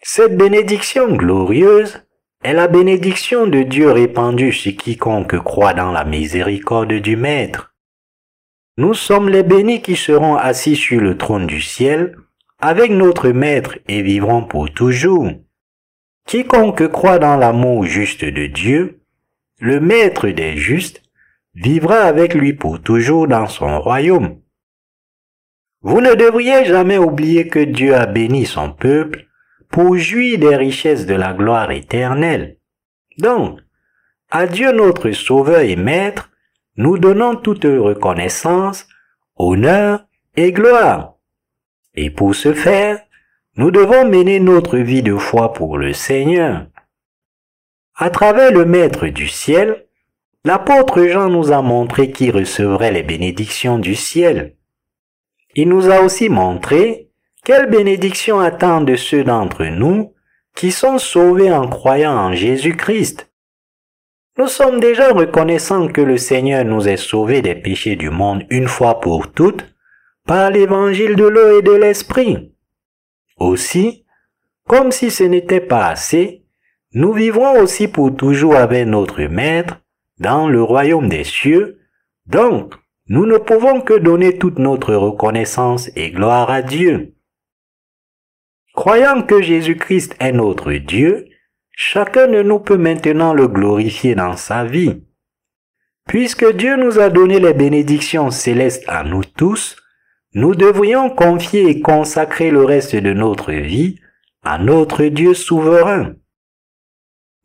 [0.00, 2.06] Cette bénédiction glorieuse
[2.44, 7.74] est la bénédiction de Dieu répandue sur quiconque croit dans la miséricorde du Maître.
[8.76, 12.16] Nous sommes les bénis qui seront assis sur le trône du ciel
[12.60, 15.28] avec notre Maître et vivront pour toujours.
[16.26, 19.00] Quiconque croit dans l'amour juste de Dieu,
[19.58, 21.03] le Maître des justes,
[21.54, 24.40] vivra avec lui pour toujours dans son royaume.
[25.82, 29.26] Vous ne devriez jamais oublier que Dieu a béni son peuple
[29.70, 32.58] pour jouir des richesses de la gloire éternelle.
[33.18, 33.60] Donc,
[34.30, 36.30] à Dieu notre Sauveur et Maître,
[36.76, 38.86] nous donnons toute reconnaissance,
[39.36, 41.14] honneur et gloire.
[41.94, 43.00] Et pour ce faire,
[43.56, 46.66] nous devons mener notre vie de foi pour le Seigneur.
[47.94, 49.86] À travers le Maître du ciel,
[50.44, 54.56] l'apôtre Jean nous a montré qui recevrait les bénédictions du ciel.
[55.54, 57.10] Il nous a aussi montré
[57.44, 60.14] quelles bénédictions attendent ceux d'entre nous
[60.54, 63.30] qui sont sauvés en croyant en Jésus-Christ.
[64.36, 68.66] Nous sommes déjà reconnaissants que le Seigneur nous ait sauvés des péchés du monde une
[68.68, 69.64] fois pour toutes
[70.26, 72.52] par l'évangile de l'eau et de l'esprit.
[73.36, 74.04] Aussi,
[74.66, 76.44] comme si ce n'était pas assez,
[76.92, 79.83] nous vivrons aussi pour toujours avec notre Maître
[80.18, 81.80] dans le royaume des cieux,
[82.26, 82.74] donc
[83.08, 87.14] nous ne pouvons que donner toute notre reconnaissance et gloire à Dieu.
[88.74, 91.26] Croyant que Jésus-Christ est notre Dieu,
[91.70, 95.02] chacun de nous peut maintenant le glorifier dans sa vie.
[96.08, 99.76] Puisque Dieu nous a donné les bénédictions célestes à nous tous,
[100.34, 104.00] nous devrions confier et consacrer le reste de notre vie
[104.42, 106.14] à notre Dieu souverain.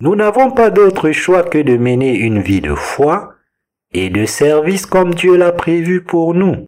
[0.01, 3.35] Nous n'avons pas d'autre choix que de mener une vie de foi
[3.91, 6.65] et de service comme Dieu l'a prévu pour nous.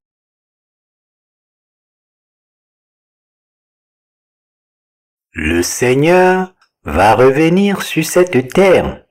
[5.33, 9.05] Le Seigneur va revenir sur cette terre.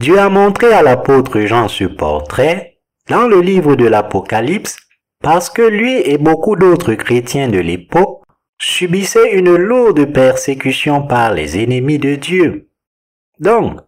[0.00, 4.76] Dieu a montré à l'apôtre Jean ce portrait dans le livre de l'Apocalypse
[5.22, 8.22] parce que lui et beaucoup d'autres chrétiens de l'époque
[8.60, 12.68] subissaient une lourde persécution par les ennemis de Dieu.
[13.38, 13.80] Donc,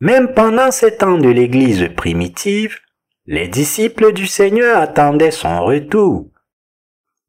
[0.00, 2.78] même pendant ces temps de l'Église primitive,
[3.26, 6.30] les disciples du Seigneur attendaient son retour.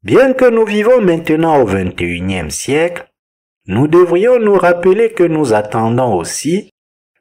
[0.02, 3.08] Bien que nous vivons maintenant au XXIe siècle,
[3.66, 6.70] nous devrions nous rappeler que nous attendons aussi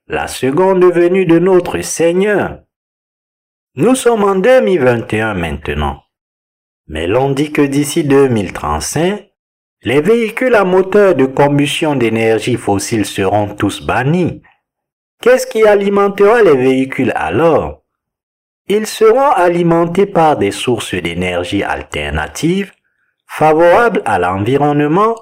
[0.07, 2.63] la seconde venue de notre Seigneur.
[3.75, 6.01] Nous sommes en 2021 maintenant.
[6.87, 9.30] Mais l'on dit que d'ici 2035,
[9.83, 14.41] les véhicules à moteur de combustion d'énergie fossile seront tous bannis.
[15.21, 17.81] Qu'est-ce qui alimentera les véhicules alors?
[18.67, 22.73] Ils seront alimentés par des sources d'énergie alternatives
[23.25, 25.15] favorables à l'environnement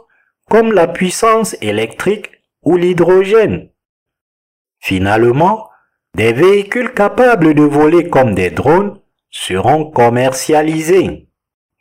[0.50, 2.30] comme la puissance électrique
[2.64, 3.70] ou l'hydrogène.
[4.80, 5.70] Finalement,
[6.16, 11.28] des véhicules capables de voler comme des drones seront commercialisés.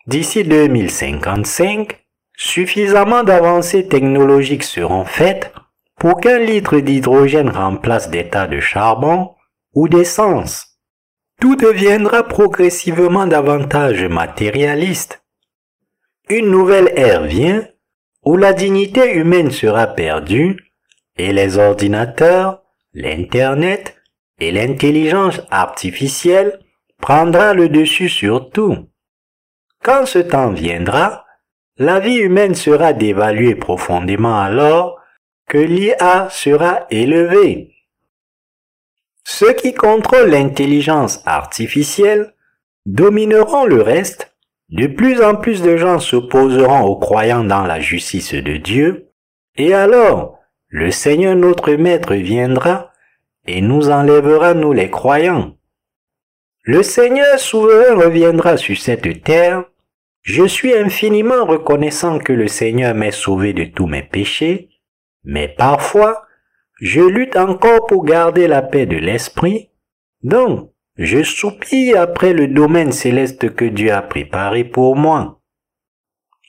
[0.07, 2.08] D'ici 2055,
[2.39, 5.53] suffisamment d'avancées technologiques seront faites
[5.99, 9.35] pour qu'un litre d'hydrogène remplace des tas de charbon
[9.75, 10.79] ou d'essence.
[11.41, 15.23] Tout deviendra progressivement davantage matérialiste.
[16.31, 17.67] Une nouvelle ère vient
[18.25, 20.73] où la dignité humaine sera perdue
[21.17, 22.63] et les ordinateurs,
[22.95, 23.97] l'Internet
[24.39, 26.61] et l'intelligence artificielle
[27.01, 28.89] prendra le dessus sur tout.
[29.83, 31.25] Quand ce temps viendra,
[31.79, 35.01] la vie humaine sera dévaluée profondément alors
[35.49, 37.73] que l'IA sera élevée.
[39.25, 42.35] Ceux qui contrôlent l'intelligence artificielle
[42.87, 44.35] domineront le reste,
[44.71, 49.11] de plus en plus de gens s'opposeront aux croyants dans la justice de Dieu,
[49.57, 50.39] et alors
[50.69, 52.93] le Seigneur notre Maître viendra
[53.47, 55.57] et nous enlèvera nous les croyants.
[56.63, 59.65] Le Seigneur souverain reviendra sur cette terre.
[60.29, 64.69] Je suis infiniment reconnaissant que le Seigneur m'ait sauvé de tous mes péchés,
[65.25, 66.27] mais parfois,
[66.83, 69.71] je lutte encore pour garder la paix de l'esprit.
[70.23, 75.41] Donc, je soupire après le domaine céleste que Dieu a préparé pour moi.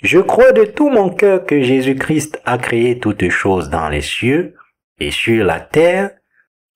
[0.04, 4.56] Je crois de tout mon cœur que Jésus-Christ a créé toutes choses dans les cieux
[5.00, 6.12] et sur la terre,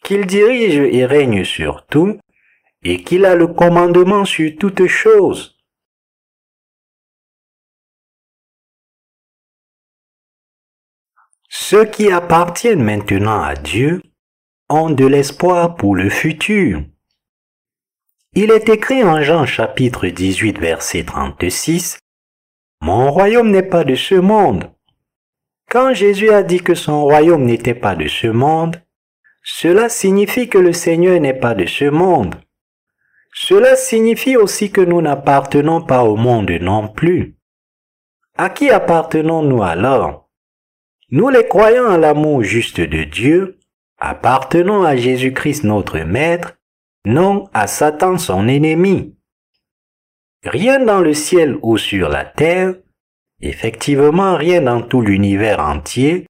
[0.05, 2.17] qu'il dirige et règne sur tout,
[2.81, 5.52] et qu'il a le commandement sur toutes choses.
[11.55, 14.01] Ceux qui appartiennent maintenant à Dieu
[14.69, 16.81] ont de l'espoir pour le futur.
[18.33, 21.99] Il est écrit en Jean chapitre 18 verset 36,
[22.81, 24.71] Mon royaume n'est pas de ce monde.
[25.69, 28.81] Quand Jésus a dit que son royaume n'était pas de ce monde,
[29.43, 32.33] cela signifie que le Seigneur n'est pas de ce monde.
[33.31, 37.37] Cela signifie aussi que nous n'appartenons pas au monde non plus.
[38.39, 40.22] À qui appartenons-nous alors?
[41.15, 43.59] Nous les croyants à l'amour juste de Dieu,
[43.99, 46.57] appartenons à Jésus-Christ notre Maître,
[47.05, 49.15] non à Satan son ennemi.
[50.43, 52.73] Rien dans le ciel ou sur la terre,
[53.41, 56.25] effectivement rien dans tout l'univers entier,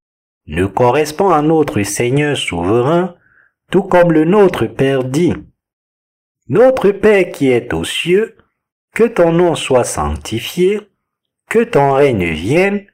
[0.48, 3.16] ne correspond à notre Seigneur souverain,
[3.72, 5.34] tout comme le Notre Père dit.
[6.50, 8.36] Notre Père qui est aux cieux,
[8.94, 10.82] que ton nom soit sanctifié,
[11.50, 12.86] que ton règne vienne,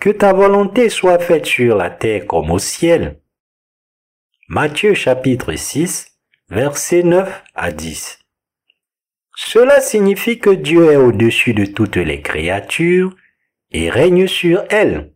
[0.00, 3.20] que ta volonté soit faite sur la terre comme au ciel.
[4.48, 8.20] Matthieu chapitre 6, versets 9 à 10.
[9.36, 13.14] Cela signifie que Dieu est au-dessus de toutes les créatures
[13.70, 15.12] et règne sur elles.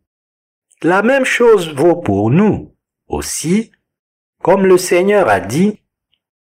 [0.83, 3.71] La même chose vaut pour nous aussi,
[4.43, 5.81] comme le Seigneur a dit,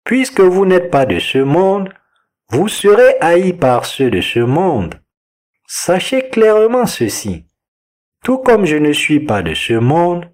[0.05, 1.93] puisque vous n'êtes pas de ce monde,
[2.51, 4.95] vous serez haïs par ceux de ce monde.
[5.67, 7.48] Sachez clairement ceci.
[8.29, 10.31] Tout comme je ne suis pas de ce monde,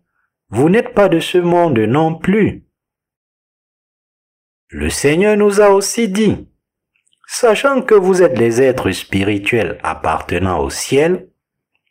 [0.49, 2.65] vous n'êtes pas de ce monde non plus.
[4.69, 6.49] Le Seigneur nous a aussi dit,
[7.29, 11.29] sachant que vous êtes les êtres spirituels appartenant au ciel,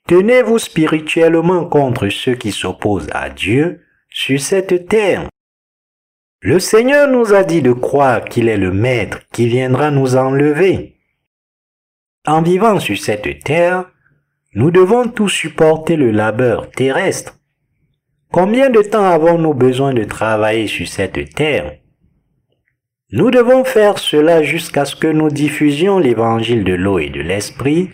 [0.10, 5.30] tenez-vous spirituellement contre ceux qui s'opposent à Dieu sur cette terre.
[6.42, 10.98] Le Seigneur nous a dit de croire qu'il est le Maître qui viendra nous enlever.
[12.28, 13.90] En vivant sur cette terre,
[14.56, 17.40] nous devons tous supporter le labeur terrestre.
[18.32, 21.78] Combien de temps avons-nous besoin de travailler sur cette terre?
[23.12, 27.90] Nous devons faire cela jusqu'à ce que nous diffusions l'évangile de l'eau et de l'esprit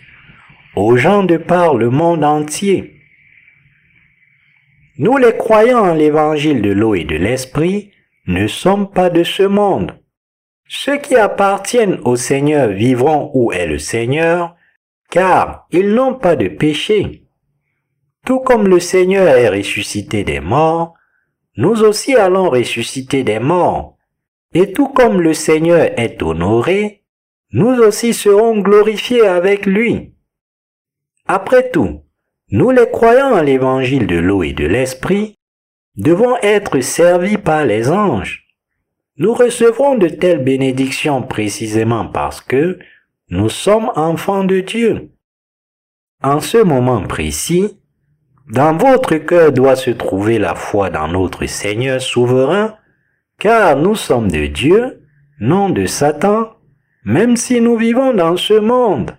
[0.76, 2.96] aux gens de par le monde entier.
[4.98, 7.90] Nous les croyants en l'évangile de l'eau et de l'esprit
[8.26, 9.98] ne sommes pas de ce monde.
[10.68, 14.56] Ceux qui appartiennent au Seigneur vivront où est le Seigneur,
[15.10, 17.24] car ils n'ont pas de péché.
[18.24, 20.94] Tout comme le Seigneur est ressuscité des morts,
[21.56, 23.96] nous aussi allons ressusciter des morts
[24.54, 27.04] et tout comme le Seigneur est honoré,
[27.52, 30.14] nous aussi serons glorifiés avec lui.
[31.26, 32.02] Après tout,
[32.50, 35.36] nous les croyants à l'évangile de l'eau et de l'esprit,
[35.96, 38.46] devons être servis par les anges.
[39.18, 42.78] Nous recevrons de telles bénédictions précisément parce que
[43.30, 45.10] nous sommes enfants de Dieu.
[46.22, 47.78] En ce moment précis,
[48.52, 52.74] dans votre cœur doit se trouver la foi dans notre Seigneur souverain
[53.38, 55.02] car nous sommes de Dieu,
[55.38, 56.50] non de Satan,
[57.04, 59.16] même si nous vivons dans ce monde.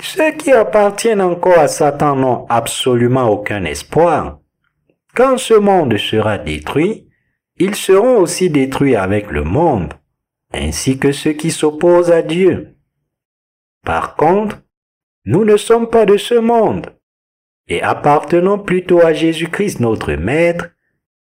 [0.00, 4.38] Ceux qui appartiennent encore à Satan n'ont absolument aucun espoir.
[5.14, 7.08] Quand ce monde sera détruit,
[7.56, 9.92] ils seront aussi détruits avec le monde,
[10.52, 12.74] ainsi que ceux qui s'opposent à Dieu.
[13.84, 14.60] Par contre,
[15.24, 16.86] nous ne sommes pas de ce monde,
[17.68, 20.70] et appartenons plutôt à Jésus-Christ notre Maître,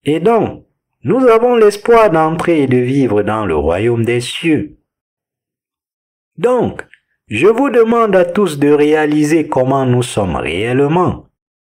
[0.03, 0.65] et donc
[1.03, 4.77] nous avons l'espoir d'entrer et de vivre dans le royaume des cieux.
[6.37, 6.85] Donc,
[7.27, 11.27] je vous demande à tous de réaliser comment nous sommes réellement,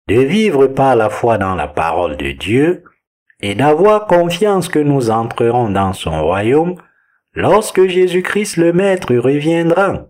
[0.09, 2.85] de vivre par la foi dans la parole de Dieu
[3.40, 6.76] et d'avoir confiance que nous entrerons dans son royaume
[7.35, 10.09] lorsque Jésus-Christ le Maître reviendra.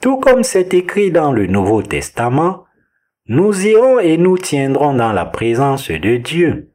[0.00, 2.64] Tout comme c'est écrit dans le Nouveau Testament,
[3.26, 6.72] nous irons et nous tiendrons dans la présence de Dieu.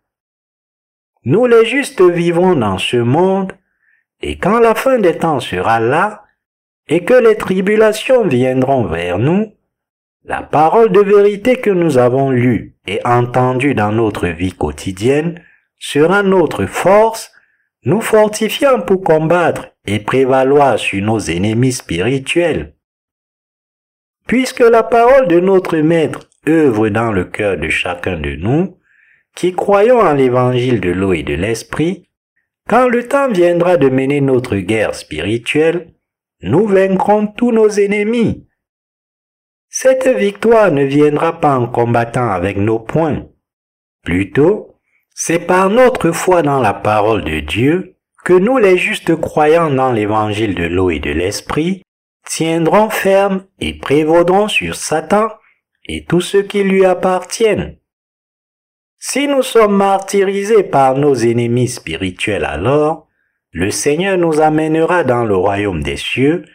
[1.26, 3.52] Nous les justes vivons dans ce monde,
[4.22, 6.24] et quand la fin des temps sera là,
[6.88, 9.54] et que les tribulations viendront vers nous,
[10.24, 15.42] la parole de vérité que nous avons lue et entendue dans notre vie quotidienne
[15.80, 17.32] sera notre force,
[17.88, 22.76] nous fortifiant pour combattre et prévaloir sur nos ennemis spirituels.
[24.28, 28.78] Puisque la parole de notre Maître œuvre dans le cœur de chacun de nous,
[29.36, 32.10] qui croyons en l'évangile de l'eau et de l'esprit,
[32.68, 35.94] quand le temps viendra de mener notre guerre spirituelle,
[36.42, 38.50] nous vaincrons tous nos ennemis.
[39.70, 43.30] Cette victoire ne viendra pas en combattant avec nos poings.
[44.04, 44.77] Plutôt,
[45.20, 49.92] c'est par notre foi dans la parole de Dieu que nous les justes croyants dans
[49.92, 51.82] l'évangile de l'eau et de l'esprit
[52.24, 55.30] tiendrons ferme et prévaudront sur Satan
[55.86, 57.78] et tous ceux qui lui appartiennent.
[59.00, 63.08] Si nous sommes martyrisés par nos ennemis spirituels alors,
[63.52, 66.46] le Seigneur nous amènera dans le royaume des cieux,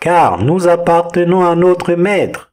[0.00, 2.52] car nous appartenons à notre Maître.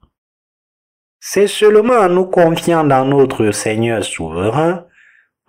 [1.20, 4.86] C'est seulement en nous confiant dans notre Seigneur souverain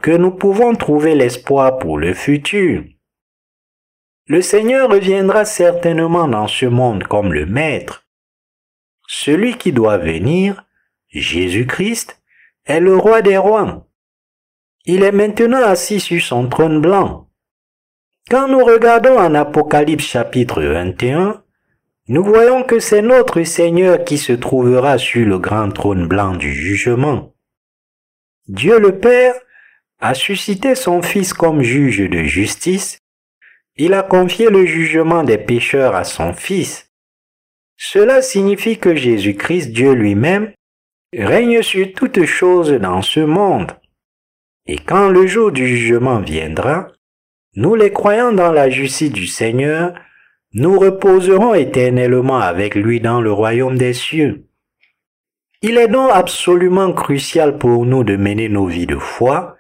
[0.03, 2.85] que nous pouvons trouver l'espoir pour le futur.
[4.27, 8.07] Le Seigneur reviendra certainement dans ce monde comme le Maître.
[9.07, 10.65] Celui qui doit venir,
[11.09, 12.21] Jésus-Christ,
[12.67, 13.87] est le roi des rois.
[14.85, 17.29] Il est maintenant assis sur son trône blanc.
[18.31, 21.43] Quand nous regardons en Apocalypse chapitre 21,
[22.09, 26.53] nous voyons que c'est notre Seigneur qui se trouvera sur le grand trône blanc du
[26.53, 27.35] jugement.
[28.47, 29.35] Dieu le Père
[30.01, 32.99] a suscité son Fils comme juge de justice
[33.81, 36.91] il a confié le jugement des pécheurs à son Fils.
[37.77, 40.53] Cela signifie que Jésus-Christ, Dieu lui-même,
[41.17, 43.71] règne sur toutes choses dans ce monde.
[44.67, 46.89] Et quand le jour du jugement viendra,
[47.55, 49.95] nous les croyants dans la justice du Seigneur,
[50.55, 54.45] nous reposerons éternellement avec lui dans le royaume des cieux.
[55.63, 59.58] Il est donc absolument crucial pour nous de mener nos vies de foi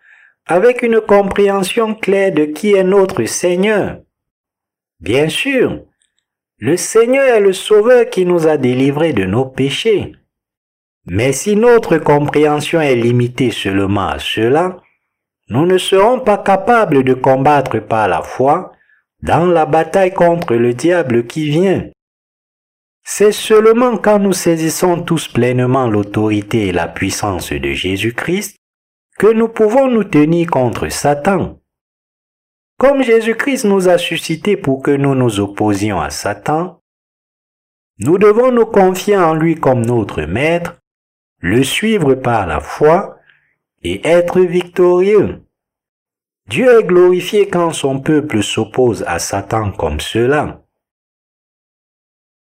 [0.48, 3.98] avec une compréhension claire de qui est notre Seigneur.
[4.98, 5.82] Bien sûr,
[6.58, 10.12] le Seigneur est le Sauveur qui nous a délivrés de nos péchés.
[11.06, 14.78] Mais si notre compréhension est limitée seulement à cela,
[15.50, 18.72] nous ne serons pas capables de combattre par la foi
[19.22, 21.84] dans la bataille contre le diable qui vient.
[23.04, 28.58] C'est seulement quand nous saisissons tous pleinement l'autorité et la puissance de Jésus-Christ
[29.18, 31.58] que nous pouvons nous tenir contre Satan.
[32.78, 36.80] Comme Jésus-Christ nous a suscité pour que nous nous opposions à Satan,
[37.98, 40.80] nous devons nous confier en lui comme notre Maître,
[41.40, 43.18] le suivre par la foi
[43.82, 45.42] et être victorieux.
[46.48, 50.62] Dieu est glorifié quand son peuple s'oppose à Satan comme cela.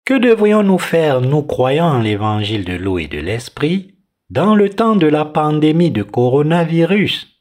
[0.07, 3.94] Que devrions-nous faire, nous croyant en l'évangile de l'eau et de l'esprit,
[4.31, 7.35] dans le temps de la pandémie de coronavirus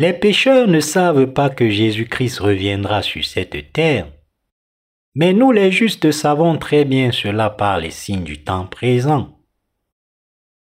[0.00, 4.06] les pécheurs ne savent pas que Jésus-Christ reviendra sur cette terre.
[5.16, 9.40] Mais nous les justes savons très bien cela par les signes du temps présent.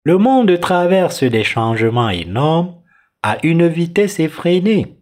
[0.05, 2.77] Le monde traverse des changements énormes
[3.23, 4.99] à une vitesse effrénée.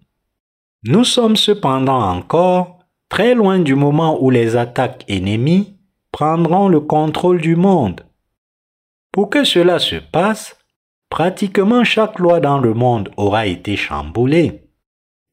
[0.82, 5.76] Nous sommes cependant encore très loin du moment où les attaques ennemies
[6.10, 8.04] prendront le contrôle du monde.
[9.16, 10.56] Pour que cela se passe,
[11.08, 14.64] Pratiquement chaque loi dans le monde aura été chamboulée.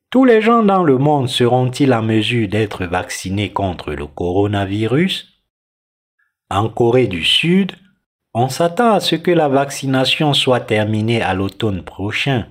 [0.10, 5.42] Tous les gens dans le monde seront-ils en mesure d'être vaccinés contre le coronavirus?
[6.50, 7.72] En Corée du Sud,
[8.36, 12.48] on s'attend à ce que la vaccination soit terminée à l'automne prochain.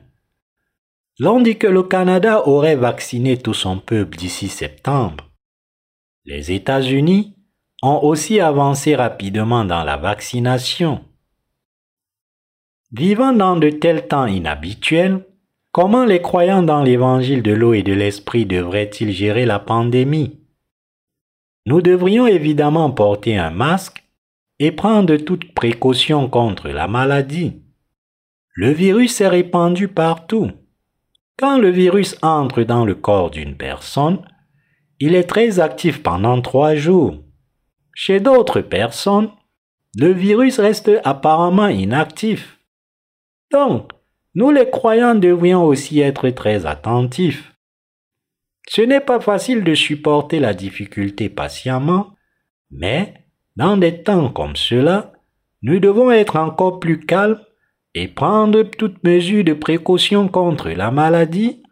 [1.19, 5.31] L'on dit que le Canada aurait vacciné tout son peuple d'ici septembre.
[6.25, 7.37] Les États-Unis
[7.83, 11.05] ont aussi avancé rapidement dans la vaccination.
[12.93, 15.25] Vivant dans de tels temps inhabituels,
[15.71, 20.41] comment les croyants dans l'évangile de l'eau et de l'esprit devraient-ils gérer la pandémie?
[21.65, 24.05] Nous devrions évidemment porter un masque
[24.59, 27.63] et prendre toutes précautions contre la maladie.
[28.55, 30.51] Le virus est répandu partout.
[31.39, 34.19] Quand le virus entre dans le corps d'une personne,
[35.01, 37.17] il est très actif pendant trois jours.
[37.95, 39.31] Chez d'autres personnes,
[39.97, 42.59] le virus reste apparemment inactif.
[43.53, 43.91] Donc,
[44.35, 47.53] nous les croyants devrions aussi être très attentifs.
[48.69, 52.15] Ce n'est pas facile de supporter la difficulté patiemment,
[52.71, 53.15] mais
[53.57, 55.13] dans des temps comme cela,
[55.63, 57.41] nous devons être encore plus calmes
[57.95, 61.63] et prendre toutes mesures de précaution contre la maladie,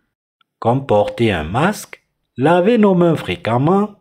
[0.58, 2.02] comme porter un masque,
[2.36, 3.96] laver nos mains fréquemment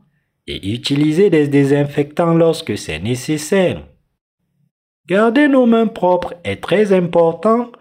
[0.48, 3.88] et utiliser des désinfectants lorsque c'est nécessaire.
[5.10, 7.72] Garder nos mains propres est très important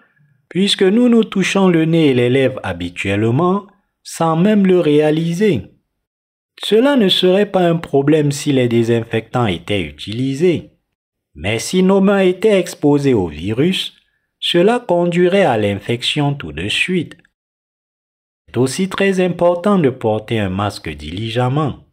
[0.49, 3.67] puisque nous nous touchons le nez et les lèvres habituellement
[4.03, 5.71] sans même le réaliser.
[6.65, 10.71] Cela ne serait pas un problème si les désinfectants étaient utilisés.
[11.35, 13.95] Mais si nos mains étaient exposées au virus,
[14.41, 17.19] cela conduirait à l'infection tout de suite.
[18.47, 21.85] C'est aussi très important de porter un masque diligemment.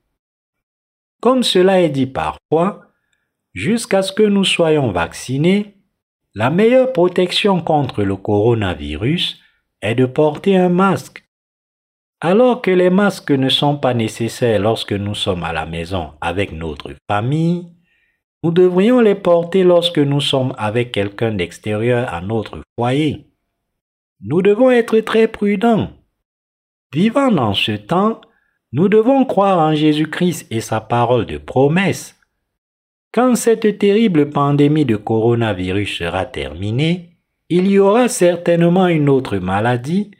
[1.21, 2.84] Comme cela est dit parfois,
[3.55, 5.77] jusqu'à ce que nous soyons vaccinés,
[6.35, 9.41] la meilleure protection contre le coronavirus
[9.81, 11.23] est de porter un masque.
[12.19, 16.51] Alors que les masques ne sont pas nécessaires lorsque nous sommes à la maison avec
[16.51, 17.71] notre famille,
[18.43, 23.27] nous devrions les porter lorsque nous sommes avec quelqu'un d'extérieur à notre foyer.
[24.21, 25.89] Nous devons être très prudents.
[26.93, 28.21] Vivant dans ce temps,
[28.71, 32.14] nous devons croire en Jésus-Christ et sa parole de promesse.
[33.15, 37.15] Quand cette terrible pandémie de coronavirus sera terminée,
[37.47, 40.11] il y aura certainement une autre maladie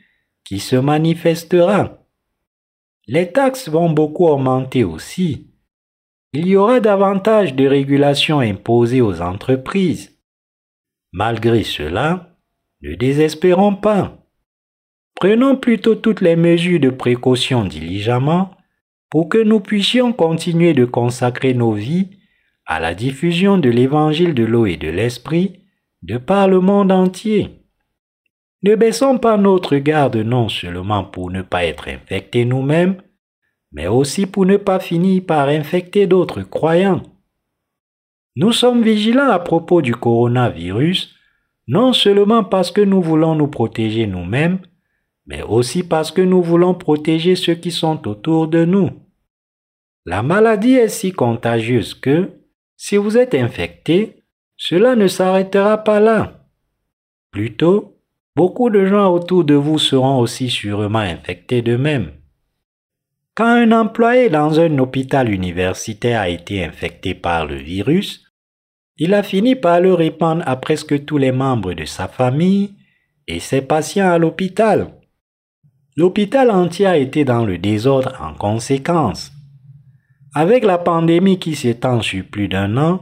[0.46, 2.00] qui se manifestera.
[3.06, 5.52] Les taxes vont beaucoup augmenter aussi.
[6.32, 10.18] Il y aura davantage de régulations imposées aux entreprises.
[11.12, 12.38] Malgré cela,
[12.82, 14.26] ne désespérons pas.
[15.16, 18.52] Prenons plutôt toutes les mesures de précaution diligemment
[19.10, 22.10] pour que nous puissions continuer de consacrer nos vies
[22.66, 25.60] à la diffusion de l'évangile de l'eau et de l'esprit
[26.02, 27.62] de par le monde entier.
[28.64, 32.98] Ne baissons pas notre garde non seulement pour ne pas être infectés nous-mêmes,
[33.72, 37.04] mais aussi pour ne pas finir par infecter d'autres croyants.
[38.36, 41.16] Nous sommes vigilants à propos du coronavirus,
[41.68, 44.60] non seulement parce que nous voulons nous protéger nous-mêmes,
[45.26, 48.90] mais aussi parce que nous voulons protéger ceux qui sont autour de nous.
[50.06, 52.30] La maladie est si contagieuse que,
[52.78, 54.24] si vous êtes infecté,
[54.58, 56.48] cela ne s'arrêtera pas là.
[57.32, 57.98] Plutôt,
[58.36, 62.12] beaucoup de gens autour de vous seront aussi sûrement infectés d'eux-mêmes.
[63.34, 68.24] Quand un employé dans un hôpital universitaire a été infecté par le virus,
[68.98, 72.76] il a fini par le répandre à presque tous les membres de sa famille
[73.28, 74.94] et ses patients à l'hôpital.
[75.98, 79.35] L'hôpital entier a été dans le désordre en conséquence.
[80.38, 83.02] Avec la pandémie qui s'étend sur plus d'un an,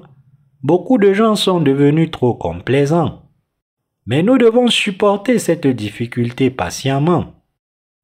[0.62, 3.24] beaucoup de gens sont devenus trop complaisants.
[4.06, 7.34] Mais nous devons supporter cette difficulté patiemment.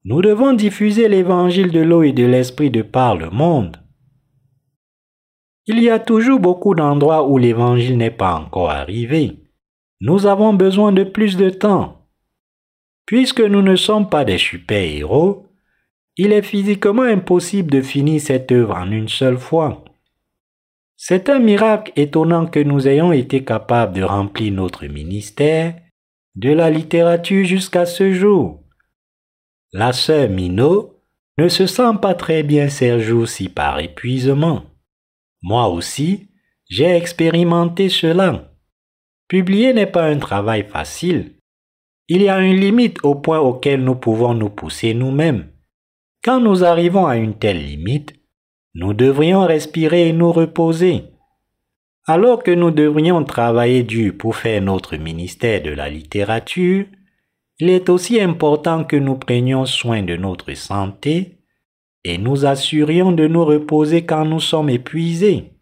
[0.04, 3.76] Nous devons diffuser l'évangile de l'eau et de l'esprit de par le monde.
[5.66, 9.44] Il y a toujours beaucoup d'endroits où l'évangile n'est pas encore arrivé.
[10.00, 12.08] Nous avons besoin de plus de temps.
[13.06, 15.49] Puisque nous ne sommes pas des super-héros,
[16.22, 19.82] il est physiquement impossible de finir cette œuvre en une seule fois.
[20.94, 25.80] C'est un miracle étonnant que nous ayons été capables de remplir notre ministère
[26.34, 28.62] de la littérature jusqu'à ce jour.
[29.72, 31.02] La sœur Minot
[31.38, 34.64] ne se sent pas très bien ces jours-ci par épuisement.
[35.40, 36.28] Moi aussi,
[36.68, 38.52] j'ai expérimenté cela.
[39.26, 41.36] Publier n'est pas un travail facile,
[42.08, 45.50] il y a une limite au point auquel nous pouvons nous pousser nous-mêmes.
[46.22, 48.14] Quand nous arrivons à une telle limite,
[48.74, 51.04] nous devrions respirer et nous reposer.
[52.06, 56.84] Alors que nous devrions travailler dur pour faire notre ministère de la littérature,
[57.58, 61.38] il est aussi important que nous prenions soin de notre santé
[62.04, 65.52] et nous assurions de nous reposer quand nous sommes épuisés.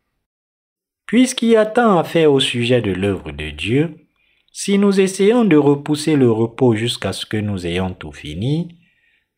[1.06, 3.96] Puisqu'il y a tant à faire au sujet de l'œuvre de Dieu,
[4.52, 8.77] si nous essayons de repousser le repos jusqu'à ce que nous ayons tout fini,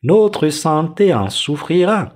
[0.03, 2.13] notre santé en souffrira.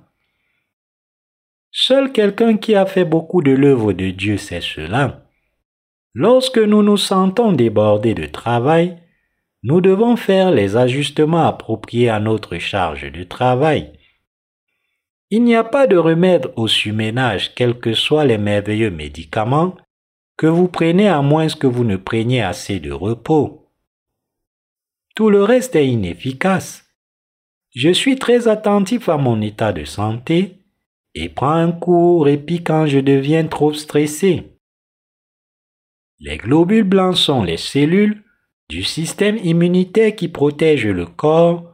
[1.71, 5.25] Seul quelqu'un qui a fait beaucoup de l'œuvre de Dieu sait cela.
[6.13, 8.97] Lorsque nous nous sentons débordés de travail,
[9.63, 13.91] nous devons faire les ajustements appropriés à notre charge de travail.
[15.29, 19.75] Il n'y a pas de remède au surménage, quels que soient les merveilleux médicaments,
[20.37, 23.71] que vous prenez à moins que vous ne preniez assez de repos.
[25.15, 26.84] Tout le reste est inefficace.
[27.75, 30.61] Je suis très attentif à mon état de santé
[31.13, 34.57] et prends un court répit quand je deviens trop stressé.
[36.19, 38.23] Les globules blancs sont les cellules
[38.69, 41.73] du système immunitaire qui protègent le corps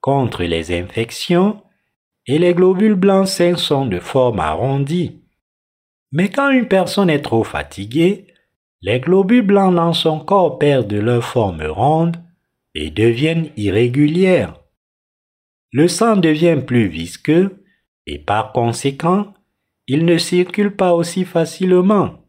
[0.00, 1.60] contre les infections
[2.26, 5.20] et les globules blancs sains sont de forme arrondie.
[6.12, 8.28] Mais quand une personne est trop fatiguée,
[8.82, 12.18] les globules blancs dans son corps perdent leur forme ronde
[12.76, 14.59] et deviennent irrégulières.
[15.72, 17.64] Le sang devient plus visqueux
[18.06, 19.34] et par conséquent,
[19.86, 22.24] il ne circule pas aussi facilement.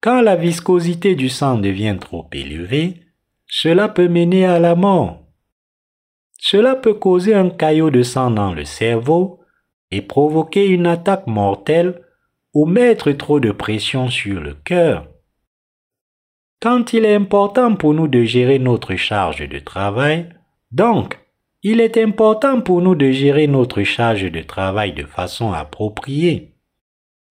[0.00, 3.02] Quand la viscosité du sang devient trop élevée,
[3.46, 5.22] cela peut mener à la mort.
[6.38, 9.40] Cela peut causer un caillot de sang dans le cerveau
[9.90, 12.02] et provoquer une attaque mortelle
[12.54, 15.08] ou mettre trop de pression sur le cœur.
[16.60, 20.30] Quand il est important pour nous de gérer notre charge de travail,
[20.70, 21.18] donc,
[21.68, 26.52] il est important pour nous de gérer notre charge de travail de façon appropriée.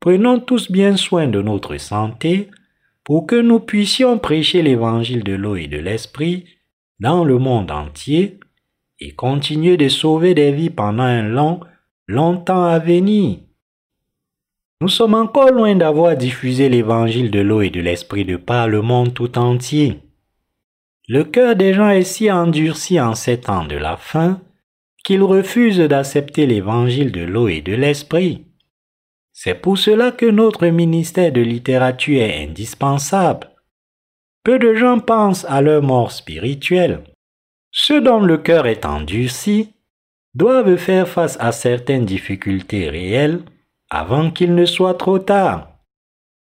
[0.01, 2.49] prenons tous bien soin de notre santé
[3.05, 6.43] pour que nous puissions prêcher l'évangile de l'eau et de l'esprit
[6.99, 8.41] dans le monde entier
[8.99, 11.61] et continuer de sauver des vies pendant un long,
[12.05, 13.37] longtemps à venir.
[14.81, 18.81] Nous sommes encore loin d'avoir diffusé l'évangile de l'eau et de l'esprit de par le
[18.81, 20.04] monde tout entier.
[21.07, 24.41] Le cœur des gens est si endurci en ces temps de la fin
[25.03, 28.45] qu'ils refusent d'accepter l'évangile de l'eau et de l'esprit.
[29.31, 33.51] C'est pour cela que notre ministère de littérature est indispensable.
[34.43, 37.03] Peu de gens pensent à leur mort spirituelle.
[37.71, 39.73] Ceux dont le cœur est endurci
[40.33, 43.41] doivent faire face à certaines difficultés réelles
[43.91, 45.69] avant qu'il ne soit trop tard.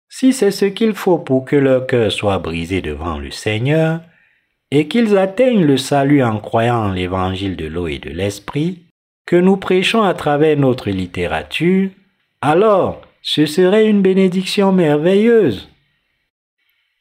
[0.09, 4.01] Si c'est ce qu'il faut pour que leur cœur soit brisé devant le Seigneur,
[4.71, 8.81] et qu'ils atteignent le salut en croyant en l'évangile de l'eau et de l'esprit,
[9.27, 11.91] que nous prêchons à travers notre littérature,
[12.41, 15.69] alors ce serait une bénédiction merveilleuse.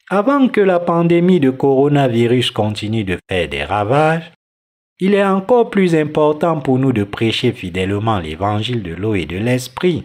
[0.08, 4.32] Avant que la pandémie de coronavirus continue de faire des ravages,
[5.00, 9.36] il est encore plus important pour nous de prêcher fidèlement l'évangile de l'eau et de
[9.36, 10.04] l'esprit.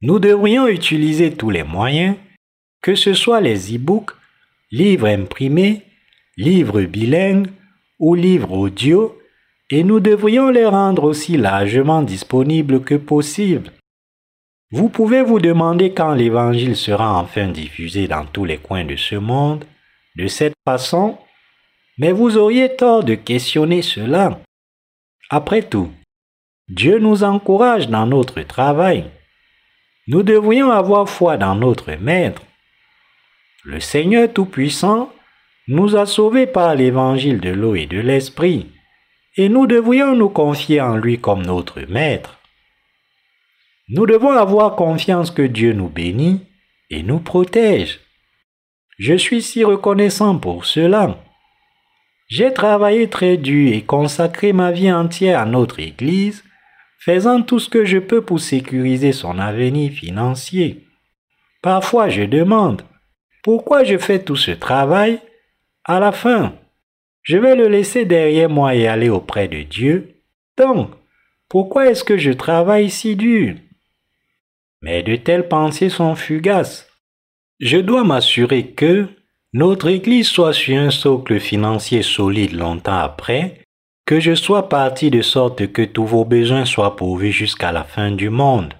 [0.00, 2.16] Nous devrions utiliser tous les moyens,
[2.82, 4.12] que ce soit les e-books,
[4.70, 5.82] livres imprimés,
[6.36, 7.48] livres bilingues
[7.98, 9.16] ou livres audio,
[9.70, 13.70] et nous devrions les rendre aussi largement disponibles que possible.
[14.72, 19.16] Vous pouvez vous demander quand l'Évangile sera enfin diffusé dans tous les coins de ce
[19.16, 19.64] monde
[20.16, 21.18] de cette façon,
[21.98, 24.40] mais vous auriez tort de questionner cela.
[25.28, 25.90] Après tout,
[26.68, 29.04] Dieu nous encourage dans notre travail.
[30.06, 32.42] Nous devrions avoir foi dans notre Maître.
[33.64, 35.12] Le Seigneur Tout-Puissant
[35.70, 38.66] nous a sauvés par l'évangile de l'eau et de l'esprit,
[39.36, 42.40] et nous devrions nous confier en lui comme notre Maître.
[43.88, 46.40] Nous devons avoir confiance que Dieu nous bénit
[46.90, 48.00] et nous protège.
[48.98, 51.16] Je suis si reconnaissant pour cela.
[52.26, 56.42] J'ai travaillé très dur et consacré ma vie entière à notre Église,
[56.98, 60.84] faisant tout ce que je peux pour sécuriser son avenir financier.
[61.62, 62.82] Parfois je demande,
[63.44, 65.20] pourquoi je fais tout ce travail
[65.84, 66.54] à la fin,
[67.22, 70.22] je vais le laisser derrière moi et aller auprès de Dieu.
[70.56, 70.90] Donc,
[71.48, 73.56] pourquoi est-ce que je travaille si dur?
[74.82, 76.88] Mais de telles pensées sont fugaces.
[77.58, 79.08] Je dois m'assurer que
[79.52, 83.60] notre Église soit sur un socle financier solide longtemps après,
[84.06, 88.10] que je sois parti de sorte que tous vos besoins soient pourvus jusqu'à la fin
[88.10, 88.74] du monde.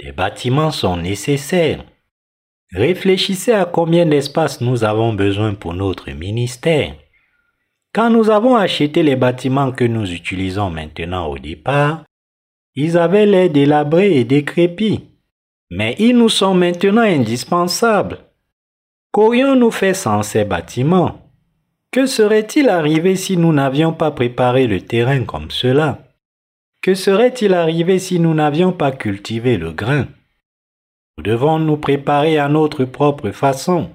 [0.00, 1.84] Des bâtiments sont nécessaires.
[2.72, 6.94] Réfléchissez à combien d'espace nous avons besoin pour notre ministère.
[7.94, 12.04] Quand nous avons acheté les bâtiments que nous utilisons maintenant au départ,
[12.74, 15.04] ils avaient l'air délabrés et décrépits,
[15.70, 18.18] mais ils nous sont maintenant indispensables.
[19.12, 21.32] Qu'aurions-nous fait sans ces bâtiments?
[21.90, 25.98] Que serait-il arrivé si nous n'avions pas préparé le terrain comme cela?
[26.82, 30.06] Que serait-il arrivé si nous n'avions pas cultivé le grain?
[31.18, 33.90] Nous devons nous préparer à notre propre façon.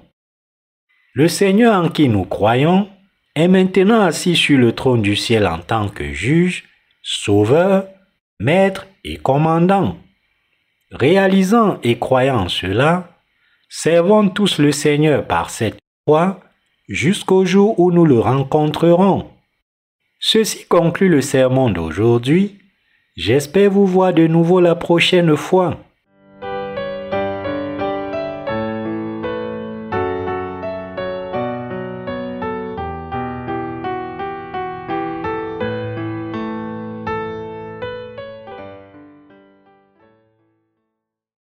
[1.14, 2.86] Le Seigneur en qui nous croyons
[3.34, 6.64] est maintenant assis sur le trône du ciel en tant que juge,
[7.02, 7.86] sauveur,
[8.40, 9.96] maître et commandant.
[10.90, 13.08] Réalisant et croyant cela,
[13.70, 16.40] servons tous le Seigneur par cette foi
[16.88, 19.30] jusqu'au jour où nous le rencontrerons.
[20.20, 22.58] Ceci conclut le sermon d'aujourd'hui.
[23.16, 25.78] J'espère vous voir de nouveau la prochaine fois.